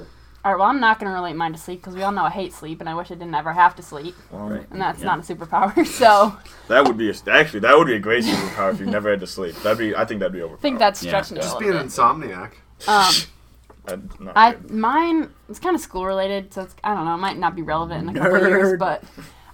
Cool. 0.00 0.06
All 0.44 0.52
right, 0.52 0.58
well, 0.60 0.68
I'm 0.68 0.80
not 0.80 0.98
going 1.00 1.10
to 1.10 1.14
relate 1.14 1.34
mine 1.34 1.52
to 1.52 1.58
sleep 1.58 1.80
because 1.80 1.94
we 1.96 2.02
all 2.04 2.12
know 2.12 2.22
I 2.22 2.30
hate 2.30 2.52
sleep 2.52 2.78
and 2.80 2.88
I 2.88 2.94
wish 2.94 3.10
I 3.10 3.14
didn't 3.14 3.34
ever 3.34 3.52
have 3.52 3.74
to 3.74 3.82
sleep. 3.82 4.14
Well, 4.30 4.48
Right. 4.48 4.66
And 4.70 4.80
that's 4.80 5.00
Yeah. 5.00 5.06
not 5.06 5.18
a 5.18 5.22
superpower. 5.34 5.84
So 5.86 6.36
That 6.68 6.86
would 6.86 6.96
be 6.96 7.10
a, 7.10 7.14
actually 7.28 7.60
that 7.60 7.76
would 7.76 7.88
be 7.88 7.94
a 7.94 7.98
great 7.98 8.24
superpower 8.24 8.72
if 8.72 8.78
you 8.78 8.86
never 8.86 9.10
had 9.10 9.18
to 9.20 9.26
sleep. 9.26 9.56
That'd 9.62 9.78
be 9.78 9.96
I 9.96 10.04
think 10.04 10.20
that'd 10.20 10.32
be 10.32 10.40
over. 10.40 10.54
I 10.54 10.58
think 10.58 10.78
that's 10.78 11.02
Yeah. 11.02 11.10
stretching 11.10 11.38
it 11.38 11.42
Just 11.42 11.58
be 11.58 11.66
an 11.66 11.72
bit. 11.72 11.86
insomniac. 11.86 12.52
Um, 13.88 14.08
I 14.36 14.56
mine 14.70 15.30
it's 15.48 15.58
kind 15.58 15.74
of 15.74 15.80
school 15.82 16.06
related, 16.06 16.52
so 16.54 16.62
it's 16.62 16.76
I 16.84 16.94
don't 16.94 17.04
know, 17.04 17.14
it 17.14 17.18
might 17.18 17.38
not 17.38 17.56
be 17.56 17.62
relevant 17.62 18.08
in 18.08 18.16
a 18.16 18.18
couple 18.20 18.36
of 18.36 18.48
years, 18.48 18.78
but 18.78 19.02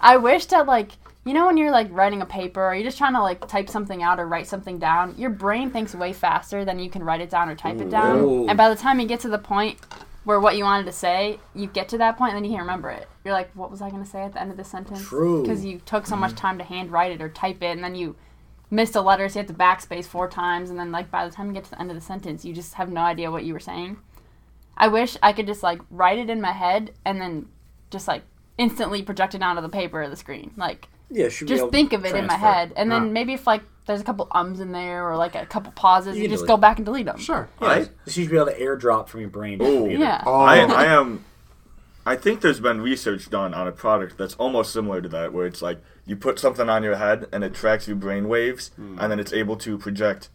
I 0.01 0.17
wish 0.19 0.47
that 0.47 0.67
like 0.67 0.91
you 1.25 1.33
know 1.33 1.47
when 1.47 1.57
you're 1.57 1.71
like 1.71 1.89
writing 1.91 2.21
a 2.21 2.27
paper 2.27 2.65
or 2.65 2.75
you're 2.75 2.85
just 2.85 2.99
trying 2.99 3.15
to 3.15 3.23
like 3.23 3.47
type 3.49 3.69
something 3.69 4.03
out 4.03 4.21
or 4.21 4.27
write 4.27 4.47
something 4.47 4.79
down, 4.79 5.15
your 5.17 5.31
brain 5.31 5.71
thinks 5.71 5.95
way 5.95 6.13
faster 6.13 6.65
than 6.65 6.79
you 6.79 6.91
can 6.91 7.03
write 7.03 7.21
it 7.21 7.31
down 7.31 7.49
or 7.49 7.55
type 7.55 7.81
it 7.81 7.91
down. 7.91 8.19
Ooh. 8.19 8.49
And 8.49 8.57
by 8.57 8.69
the 8.69 8.77
time 8.77 9.01
you 9.01 9.07
get 9.07 9.21
to 9.21 9.29
the 9.29 9.39
point 9.39 9.79
where 10.25 10.41
what 10.41 10.57
you 10.57 10.65
wanted 10.65 10.87
to 10.87 10.93
say, 10.93 11.39
you 11.55 11.67
get 11.67 11.89
to 11.91 11.99
that 11.99 12.17
point 12.17 12.35
and 12.35 12.37
then 12.37 12.45
you 12.45 12.57
can't 12.57 12.63
remember 12.63 12.91
it. 12.91 13.09
You're 13.25 13.35
like, 13.35 13.51
what 13.55 13.71
was 13.71 13.81
I 13.81 13.91
going 13.91 14.05
to 14.05 14.09
say 14.09 14.23
at 14.23 14.33
the 14.33 14.41
end 14.41 14.51
of 14.51 14.57
this 14.57 14.69
sentence? 14.69 15.03
Because 15.03 15.65
you 15.65 15.81
took 15.87 16.07
so 16.07 16.17
much 16.17 16.33
mm-hmm. 16.33 16.41
time 16.41 16.59
to 16.59 16.65
handwrite 16.65 17.13
it 17.13 17.23
or 17.23 17.29
type 17.29 17.63
it, 17.63 17.73
and 17.73 17.85
then 17.85 17.95
you 17.95 18.17
missed 18.71 18.97
a 18.97 19.01
letter, 19.01 19.29
so 19.29 19.39
you 19.39 19.47
have 19.47 19.55
to 19.55 19.63
backspace 19.63 20.05
four 20.07 20.29
times, 20.29 20.71
and 20.71 20.79
then 20.79 20.93
like 20.93 21.11
by 21.11 21.27
the 21.27 21.35
time 21.35 21.49
you 21.49 21.53
get 21.55 21.65
to 21.65 21.71
the 21.71 21.81
end 21.81 21.91
of 21.91 21.95
the 21.95 22.01
sentence, 22.01 22.45
you 22.45 22.53
just 22.55 22.75
have 22.75 22.91
no 22.91 23.03
idea 23.03 23.31
what 23.31 23.45
you 23.45 23.53
were 23.53 23.61
saying. 23.61 23.99
I 24.77 24.89
wish 24.89 25.17
I 25.23 25.33
could 25.33 25.47
just 25.47 25.63
like 25.63 25.81
write 25.91 26.19
it 26.19 26.31
in 26.31 26.41
my 26.41 26.53
head 26.53 26.93
and 27.05 27.21
then 27.21 27.47
just 27.91 28.09
like 28.09 28.23
instantly 28.59 29.03
project 29.03 29.35
it 29.35 29.43
onto 29.43 29.63
the 29.63 29.69
paper 29.69 30.03
or 30.03 30.09
the 30.09 30.17
screen. 30.17 30.53
Like 30.57 30.89
Yeah, 31.15 31.29
should 31.29 31.49
just 31.49 31.69
think 31.71 31.93
of 31.93 32.05
it 32.05 32.15
in 32.15 32.27
my 32.27 32.35
head, 32.35 32.73
and 32.77 32.91
then 32.91 33.07
Yeah. 33.07 33.11
maybe 33.13 33.33
if 33.35 33.47
like 33.47 33.63
there's 33.87 34.01
a 34.01 34.05
couple 34.05 34.27
ums 34.33 34.61
in 34.61 34.73
there 34.73 35.09
or 35.09 35.17
like 35.17 35.35
a 35.35 35.47
couple 35.47 35.71
pauses, 35.73 36.17
You 36.17 36.23
you, 36.25 36.29
just 36.29 36.41
delete 36.43 36.49
go 36.49 36.57
back 36.57 36.79
and 36.79 36.85
delete 36.87 37.07
them. 37.07 37.19
Sure. 37.19 37.49
I- 37.61 37.83
So 37.85 37.91
you 38.07 38.13
should 38.13 38.31
be 38.31 38.37
able 38.37 38.47
to 38.47 38.59
airdrop 38.59 39.09
from 39.09 39.21
your 39.21 39.29
brain. 39.31 39.59
to 39.59 39.65
the 39.65 39.71
Ooh. 39.71 39.89
Yeah. 39.91 40.23
Oh, 40.27 40.41
I, 40.41 40.57
I 40.59 40.85
am. 40.87 41.25
I 42.07 42.17
think 42.17 42.41
there's 42.41 42.61
been 42.61 42.81
research 42.83 43.31
done 43.31 43.55
on 43.55 43.67
a 43.69 43.73
product 43.73 44.19
that's 44.19 44.35
almost 44.35 44.73
similar 44.73 45.01
to 45.01 45.09
that, 45.11 45.33
where 45.33 45.47
it's 45.47 45.63
like 45.63 45.79
you 46.07 46.17
put 46.17 46.39
something 46.39 46.69
on 46.69 46.83
your 46.83 46.97
head 46.97 47.27
and 47.33 47.43
it 47.45 47.55
tracks 47.55 47.87
your 47.87 47.97
brain 47.97 48.29
waves, 48.29 48.71
Hmm. 48.77 48.99
and 49.01 49.11
then 49.13 49.21
it's 49.21 49.33
able 49.33 49.57
to 49.57 49.79
project. 49.79 50.29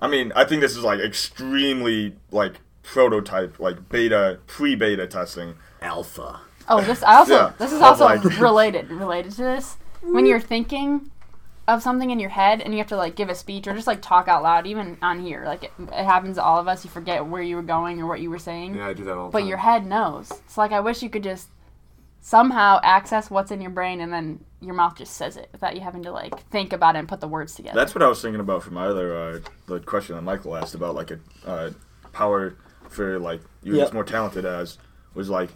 I 0.00 0.06
mean, 0.08 0.32
I 0.36 0.44
think 0.44 0.60
this 0.62 0.76
is 0.76 0.84
like 0.84 1.00
extremely 1.00 2.16
like 2.30 2.54
prototype, 2.82 3.58
like 3.58 3.88
beta, 3.88 4.38
pre-beta 4.46 5.06
testing. 5.06 5.54
Alpha. 5.82 6.40
Oh, 6.68 6.80
this 6.82 7.02
I 7.02 7.16
also 7.16 7.34
Yeah. 7.34 7.52
this 7.58 7.72
is 7.72 7.80
also 7.80 8.04
like- 8.04 8.24
related 8.38 8.90
related 8.90 9.32
to 9.32 9.42
this. 9.42 9.76
When 10.02 10.26
you're 10.26 10.40
thinking 10.40 11.10
of 11.68 11.82
something 11.82 12.10
in 12.10 12.18
your 12.18 12.30
head 12.30 12.60
and 12.60 12.72
you 12.72 12.78
have 12.78 12.88
to 12.88 12.96
like 12.96 13.14
give 13.14 13.28
a 13.28 13.34
speech 13.34 13.66
or 13.68 13.74
just 13.74 13.86
like 13.86 14.02
talk 14.02 14.26
out 14.28 14.42
loud, 14.42 14.66
even 14.66 14.96
on 15.02 15.20
here, 15.20 15.44
like 15.44 15.64
it, 15.64 15.72
it 15.78 16.04
happens 16.04 16.36
to 16.36 16.42
all 16.42 16.58
of 16.58 16.66
us. 16.68 16.84
You 16.84 16.90
forget 16.90 17.24
where 17.26 17.42
you 17.42 17.56
were 17.56 17.62
going 17.62 18.00
or 18.00 18.06
what 18.06 18.20
you 18.20 18.30
were 18.30 18.38
saying, 18.38 18.74
Yeah, 18.76 18.88
I 18.88 18.92
do 18.94 19.04
that 19.04 19.12
all 19.16 19.16
the 19.16 19.22
time. 19.26 19.30
but 19.32 19.38
time. 19.40 19.48
your 19.48 19.58
head 19.58 19.86
knows. 19.86 20.30
It's 20.46 20.58
like 20.58 20.72
I 20.72 20.80
wish 20.80 21.02
you 21.02 21.10
could 21.10 21.22
just 21.22 21.48
somehow 22.22 22.78
access 22.82 23.30
what's 23.30 23.50
in 23.50 23.60
your 23.60 23.70
brain 23.70 24.00
and 24.00 24.12
then 24.12 24.44
your 24.60 24.74
mouth 24.74 24.94
just 24.96 25.14
says 25.14 25.36
it 25.38 25.48
without 25.52 25.74
you 25.74 25.80
having 25.80 26.02
to 26.02 26.10
like 26.12 26.38
think 26.50 26.72
about 26.72 26.94
it 26.94 26.98
and 26.98 27.08
put 27.08 27.20
the 27.20 27.28
words 27.28 27.54
together. 27.54 27.74
That's 27.78 27.94
what 27.94 28.02
I 28.02 28.08
was 28.08 28.20
thinking 28.20 28.40
about 28.40 28.62
for 28.62 28.72
my 28.72 28.86
other 28.86 29.16
uh, 29.16 29.40
the 29.66 29.80
question 29.80 30.16
that 30.16 30.22
Michael 30.22 30.56
asked 30.56 30.74
about 30.74 30.94
like 30.94 31.10
a 31.12 31.18
uh, 31.46 31.70
power 32.12 32.56
for 32.88 33.18
like 33.18 33.40
you're 33.62 33.76
Yep. 33.76 33.84
just 33.84 33.94
more 33.94 34.04
talented 34.04 34.44
as 34.44 34.76
was 35.14 35.30
like 35.30 35.50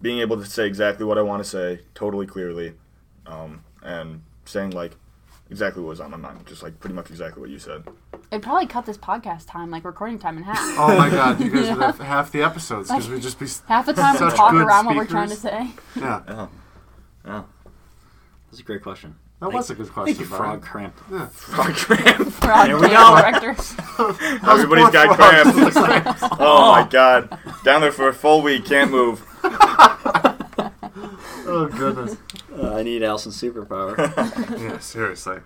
being 0.00 0.18
able 0.20 0.36
to 0.38 0.44
say 0.46 0.66
exactly 0.66 1.04
what 1.04 1.18
I 1.18 1.22
want 1.22 1.42
to 1.42 1.48
say 1.48 1.80
totally 1.94 2.26
clearly, 2.26 2.74
um, 3.26 3.62
and 3.82 4.22
saying 4.44 4.70
like 4.70 4.96
exactly 5.50 5.82
what 5.82 5.88
was 5.90 6.00
on 6.00 6.10
my 6.10 6.16
mind, 6.16 6.46
just 6.46 6.62
like 6.62 6.78
pretty 6.80 6.94
much 6.94 7.10
exactly 7.10 7.40
what 7.40 7.50
you 7.50 7.58
said. 7.58 7.84
It'd 8.30 8.42
probably 8.42 8.66
cut 8.66 8.84
this 8.86 8.98
podcast 8.98 9.46
time, 9.46 9.70
like 9.70 9.84
recording 9.84 10.18
time, 10.18 10.36
in 10.36 10.42
half. 10.44 10.58
Oh 10.78 10.96
my 10.96 11.08
god, 11.10 11.40
you 11.40 11.50
guys 11.50 11.68
would 11.74 11.80
have 11.82 11.98
half 11.98 12.30
the 12.32 12.42
episodes 12.42 12.88
because 12.90 13.08
we'd 13.08 13.22
just 13.22 13.38
be. 13.38 13.46
s- 13.46 13.62
Half 13.68 13.86
the 13.86 13.94
time 13.94 14.12
we 14.14 14.18
Such 14.18 14.34
talk 14.34 14.52
good 14.52 14.62
around 14.62 14.86
what 14.86 14.96
we're 14.96 15.06
trying 15.06 15.30
to 15.30 15.36
say. 15.36 15.70
Yeah, 15.96 16.22
Yeah. 16.28 16.46
yeah. 17.24 17.42
That's 18.50 18.60
a 18.60 18.62
great 18.62 18.82
question. 18.82 19.14
that 19.40 19.52
was 19.52 19.70
a 19.70 19.74
good 19.74 19.90
question. 19.92 20.16
Thank 20.16 20.30
you, 20.30 20.36
Brian. 20.36 20.60
Frog 20.60 20.62
Cramp. 20.62 20.94
Yeah. 21.12 21.26
Frog 21.28 21.74
cramp. 21.74 22.28
For 22.32 22.50
our 22.52 22.66
There 22.66 22.76
we 22.78 22.88
dance 22.88 22.94
go. 22.96 23.20
director. 23.20 24.50
Everybody's 24.50 24.84
poor 24.84 24.92
got 24.92 25.16
frog. 25.16 25.54
cramps. 25.54 26.22
oh 26.40 26.72
my 26.72 26.88
god, 26.90 27.38
down 27.64 27.80
there 27.82 27.92
for 27.92 28.08
a 28.08 28.14
full 28.14 28.42
week, 28.42 28.64
can't 28.66 28.90
move. 28.90 29.22
Oh 31.48 31.66
goodness. 31.66 32.16
Uh, 32.58 32.74
I 32.74 32.82
need 32.82 33.02
Allison's 33.04 33.40
superpower. 33.40 33.96
Yeah, 34.60 34.78
seriously. 34.78 35.36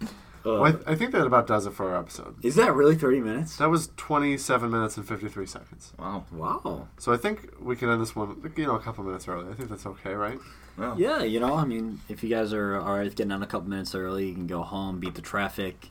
Uh, 0.00 0.06
Well, 0.44 0.64
I, 0.64 0.70
th- 0.72 0.84
I 0.86 0.94
think 0.94 1.10
that 1.12 1.26
about 1.26 1.46
does 1.48 1.66
it 1.66 1.72
for 1.72 1.90
our 1.90 1.98
episode. 1.98 2.36
is 2.44 2.54
that 2.54 2.72
really 2.74 2.94
30 2.94 3.20
minutes? 3.20 3.56
That 3.56 3.68
was 3.68 3.90
27 3.96 4.70
minutes 4.70 4.96
and 4.96 5.06
53 5.08 5.46
seconds. 5.46 5.92
Wow. 5.98 6.24
Wow. 6.30 6.86
So 6.98 7.12
I 7.12 7.16
think 7.16 7.52
we 7.60 7.74
can 7.74 7.88
end 7.88 8.00
this 8.00 8.14
one, 8.14 8.52
you 8.56 8.66
know, 8.66 8.76
a 8.76 8.80
couple 8.80 9.02
minutes 9.02 9.26
early. 9.26 9.50
I 9.50 9.54
think 9.54 9.70
that's 9.70 9.86
okay, 9.86 10.14
right? 10.14 10.38
Well, 10.76 10.94
Yeah, 10.98 11.22
you 11.24 11.40
know, 11.40 11.54
I 11.56 11.64
mean, 11.64 12.00
if 12.08 12.22
you 12.22 12.28
guys 12.30 12.52
are 12.52 12.76
alright 12.80 13.12
getting 13.14 13.32
on 13.32 13.42
a 13.42 13.46
couple 13.46 13.68
minutes 13.68 13.92
early, 13.94 14.28
you 14.28 14.34
can 14.34 14.46
go 14.46 14.62
home, 14.62 15.00
beat 15.00 15.14
the 15.16 15.22
traffic. 15.22 15.88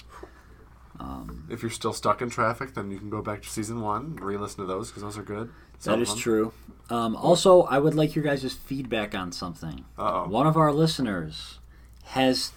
Um, 0.99 1.47
If 1.49 1.61
you're 1.63 1.71
still 1.71 1.93
stuck 1.93 2.21
in 2.21 2.29
traffic, 2.29 2.75
then 2.75 2.91
you 2.91 2.97
can 2.99 3.09
go 3.09 3.21
back 3.21 3.41
to 3.41 3.49
season 3.49 3.81
one 3.81 4.15
re-listen 4.17 4.59
to 4.61 4.65
those 4.65 4.89
because 4.89 5.03
those 5.03 5.17
are 5.17 5.23
good. 5.23 5.49
That 5.83 5.99
is 5.99 6.13
true. 6.15 6.53
Um, 6.89 7.15
also, 7.15 7.63
I 7.63 7.77
would 7.79 7.95
like 7.95 8.15
your 8.15 8.23
guys' 8.23 8.53
feedback 8.53 9.15
on 9.15 9.31
something. 9.31 9.85
Uh 9.97 10.23
oh. 10.25 10.27
One 10.29 10.45
of 10.47 10.57
our 10.57 10.73
listeners 10.73 11.59
has 12.05 12.51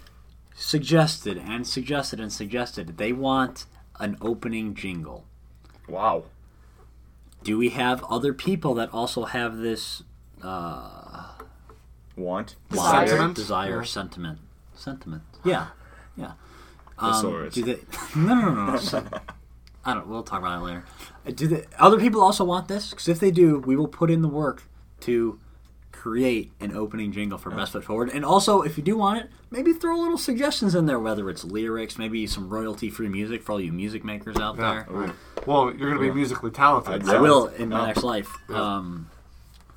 suggested 0.56 1.36
and 1.38 1.66
suggested 1.66 2.18
and 2.20 2.32
suggested 2.32 2.96
they 2.96 3.12
want 3.12 3.66
an 4.00 4.16
opening 4.20 4.74
jingle. 4.74 5.24
Wow. 5.88 6.24
Do 7.44 7.58
we 7.58 7.68
have 7.70 8.02
other 8.04 8.32
people 8.32 8.74
that 8.74 8.92
also 8.92 9.24
have 9.26 9.58
this 9.58 10.02
uh, 10.42 11.34
Want. 12.16 12.56
Desire. 12.70 13.06
Sentiment? 13.08 13.34
desire, 13.36 13.78
Yeah. 13.78 13.84
sentiment, 13.84 14.38
sentiment? 14.74 15.22
Yeah, 15.44 15.66
yeah. 16.16 16.32
Thesaurus. 17.00 17.54
do 17.54 17.62
they? 17.64 17.78
No, 18.16 18.34
no, 18.34 18.50
no, 18.50 18.64
no. 18.76 19.02
Sen- 19.84 19.90
I 19.92 19.94
don't. 19.94 20.06
We'll 20.08 20.22
talk 20.22 20.40
about 20.40 20.60
it 20.60 20.64
later. 20.64 20.84
Uh, 21.26 21.30
Do 21.30 21.46
the 21.48 21.66
other 21.78 21.98
people 21.98 22.20
also 22.20 22.44
want 22.44 22.68
this? 22.68 22.90
Because 22.90 23.08
if 23.08 23.20
they 23.20 23.30
do, 23.30 23.58
we 23.58 23.76
will 23.76 23.88
put 23.88 24.10
in 24.10 24.22
the 24.22 24.28
work 24.28 24.62
to 25.00 25.38
create 25.92 26.52
an 26.60 26.76
opening 26.76 27.12
jingle 27.12 27.38
for 27.38 27.50
Best 27.50 27.72
Foot 27.72 27.84
Forward. 27.84 28.10
And 28.10 28.24
also, 28.24 28.60
if 28.62 28.76
you 28.76 28.82
do 28.84 28.96
want 28.96 29.20
it, 29.24 29.30
maybe 29.50 29.72
throw 29.72 29.96
a 29.98 30.00
little 30.02 30.18
suggestions 30.18 30.74
in 30.74 30.84
there, 30.86 30.98
whether 30.98 31.30
it's 31.30 31.44
lyrics, 31.44 31.96
maybe 31.98 32.26
some 32.26 32.48
royalty-free 32.50 33.08
music 33.08 33.42
for 33.42 33.52
all 33.52 33.60
you 33.60 33.72
music 33.72 34.04
makers 34.04 34.36
out 34.36 34.56
Yeah. 34.58 34.84
there. 34.90 35.12
Well, 35.46 35.66
you're 35.74 35.90
going 35.90 35.94
to 35.94 36.00
be 36.00 36.10
musically 36.10 36.50
talented. 36.50 37.02
I'd 37.04 37.08
I 37.08 37.20
will 37.20 37.46
in 37.48 37.70
my 37.70 37.80
Yeah. 37.80 37.86
next 37.86 38.02
life. 38.02 38.36
Yeah. 38.50 38.76
Um, 38.76 39.08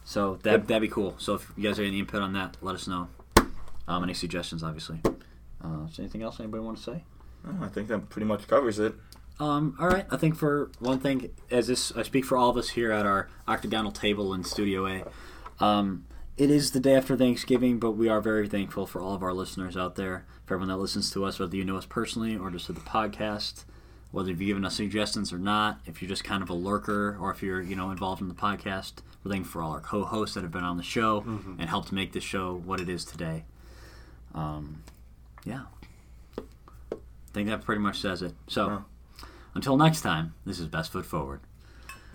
so 0.03 0.37
that 0.43 0.67
that'd 0.67 0.81
be 0.81 0.87
cool. 0.89 1.15
So 1.17 1.35
if 1.35 1.51
you 1.55 1.63
guys 1.63 1.77
have 1.77 1.85
any 1.85 1.99
input 1.99 2.21
on 2.21 2.33
that, 2.33 2.57
let 2.61 2.75
us 2.75 2.87
know. 2.87 3.07
Um, 3.87 4.03
any 4.03 4.13
suggestions, 4.13 4.63
obviously. 4.63 4.99
Uh, 5.05 5.85
is 5.89 5.95
there 5.95 6.03
anything 6.03 6.21
else 6.23 6.39
anybody 6.41 6.61
want 6.61 6.77
to 6.77 6.83
say? 6.83 7.03
Oh, 7.47 7.63
I 7.63 7.67
think 7.69 7.87
that 7.87 8.09
pretty 8.09 8.25
much 8.25 8.47
covers 8.47 8.79
it. 8.79 8.95
Um, 9.39 9.75
all 9.79 9.87
right. 9.87 10.05
I 10.09 10.17
think 10.17 10.35
for 10.35 10.71
one 10.79 10.99
thing, 10.99 11.29
as 11.51 11.67
this, 11.67 11.91
I 11.95 12.03
speak 12.03 12.25
for 12.25 12.37
all 12.37 12.49
of 12.49 12.57
us 12.57 12.69
here 12.69 12.91
at 12.91 13.05
our 13.05 13.29
octagonal 13.47 13.91
table 13.91 14.33
in 14.33 14.43
Studio 14.43 14.87
A. 14.87 15.03
Um, 15.63 16.05
it 16.37 16.49
is 16.49 16.71
the 16.71 16.79
day 16.79 16.95
after 16.95 17.15
Thanksgiving, 17.15 17.79
but 17.79 17.91
we 17.91 18.09
are 18.09 18.21
very 18.21 18.47
thankful 18.47 18.85
for 18.85 19.01
all 19.01 19.13
of 19.13 19.23
our 19.23 19.33
listeners 19.33 19.77
out 19.77 19.95
there, 19.95 20.25
for 20.45 20.55
everyone 20.55 20.69
that 20.69 20.77
listens 20.77 21.11
to 21.11 21.25
us, 21.25 21.39
whether 21.39 21.55
you 21.55 21.63
know 21.65 21.77
us 21.77 21.85
personally 21.85 22.35
or 22.35 22.49
just 22.49 22.65
through 22.65 22.75
the 22.75 22.81
podcast, 22.81 23.63
whether 24.11 24.29
you've 24.29 24.39
given 24.39 24.65
us 24.65 24.75
suggestions 24.75 25.31
or 25.31 25.37
not. 25.37 25.79
If 25.85 26.01
you're 26.01 26.09
just 26.09 26.23
kind 26.23 26.41
of 26.41 26.49
a 26.49 26.53
lurker, 26.53 27.17
or 27.19 27.31
if 27.31 27.43
you're 27.43 27.61
you 27.61 27.75
know 27.75 27.91
involved 27.91 28.21
in 28.21 28.27
the 28.29 28.35
podcast, 28.35 28.93
we're 29.23 29.31
thankful 29.31 29.51
for 29.51 29.61
all 29.63 29.71
our 29.71 29.81
co-hosts 29.81 30.35
that 30.35 30.41
have 30.41 30.51
been 30.51 30.63
on 30.63 30.77
the 30.77 30.83
show 30.83 31.23
and 31.59 31.69
helped 31.69 31.91
make 31.91 32.13
this 32.13 32.23
show 32.23 32.55
what 32.55 32.79
it 32.79 32.89
is 32.89 33.03
today. 33.05 33.43
Um, 34.33 34.83
yeah, 35.43 35.63
I 36.37 36.43
think 37.33 37.49
that 37.49 37.63
pretty 37.63 37.81
much 37.81 37.99
says 37.99 38.23
it. 38.23 38.33
So. 38.47 38.85
Until 39.57 39.75
next 39.75 40.01
time, 40.01 40.35
this 40.45 40.59
is 40.59 40.67
Best 40.67 40.91
Foot 40.91 41.03
Forward. 41.03 41.39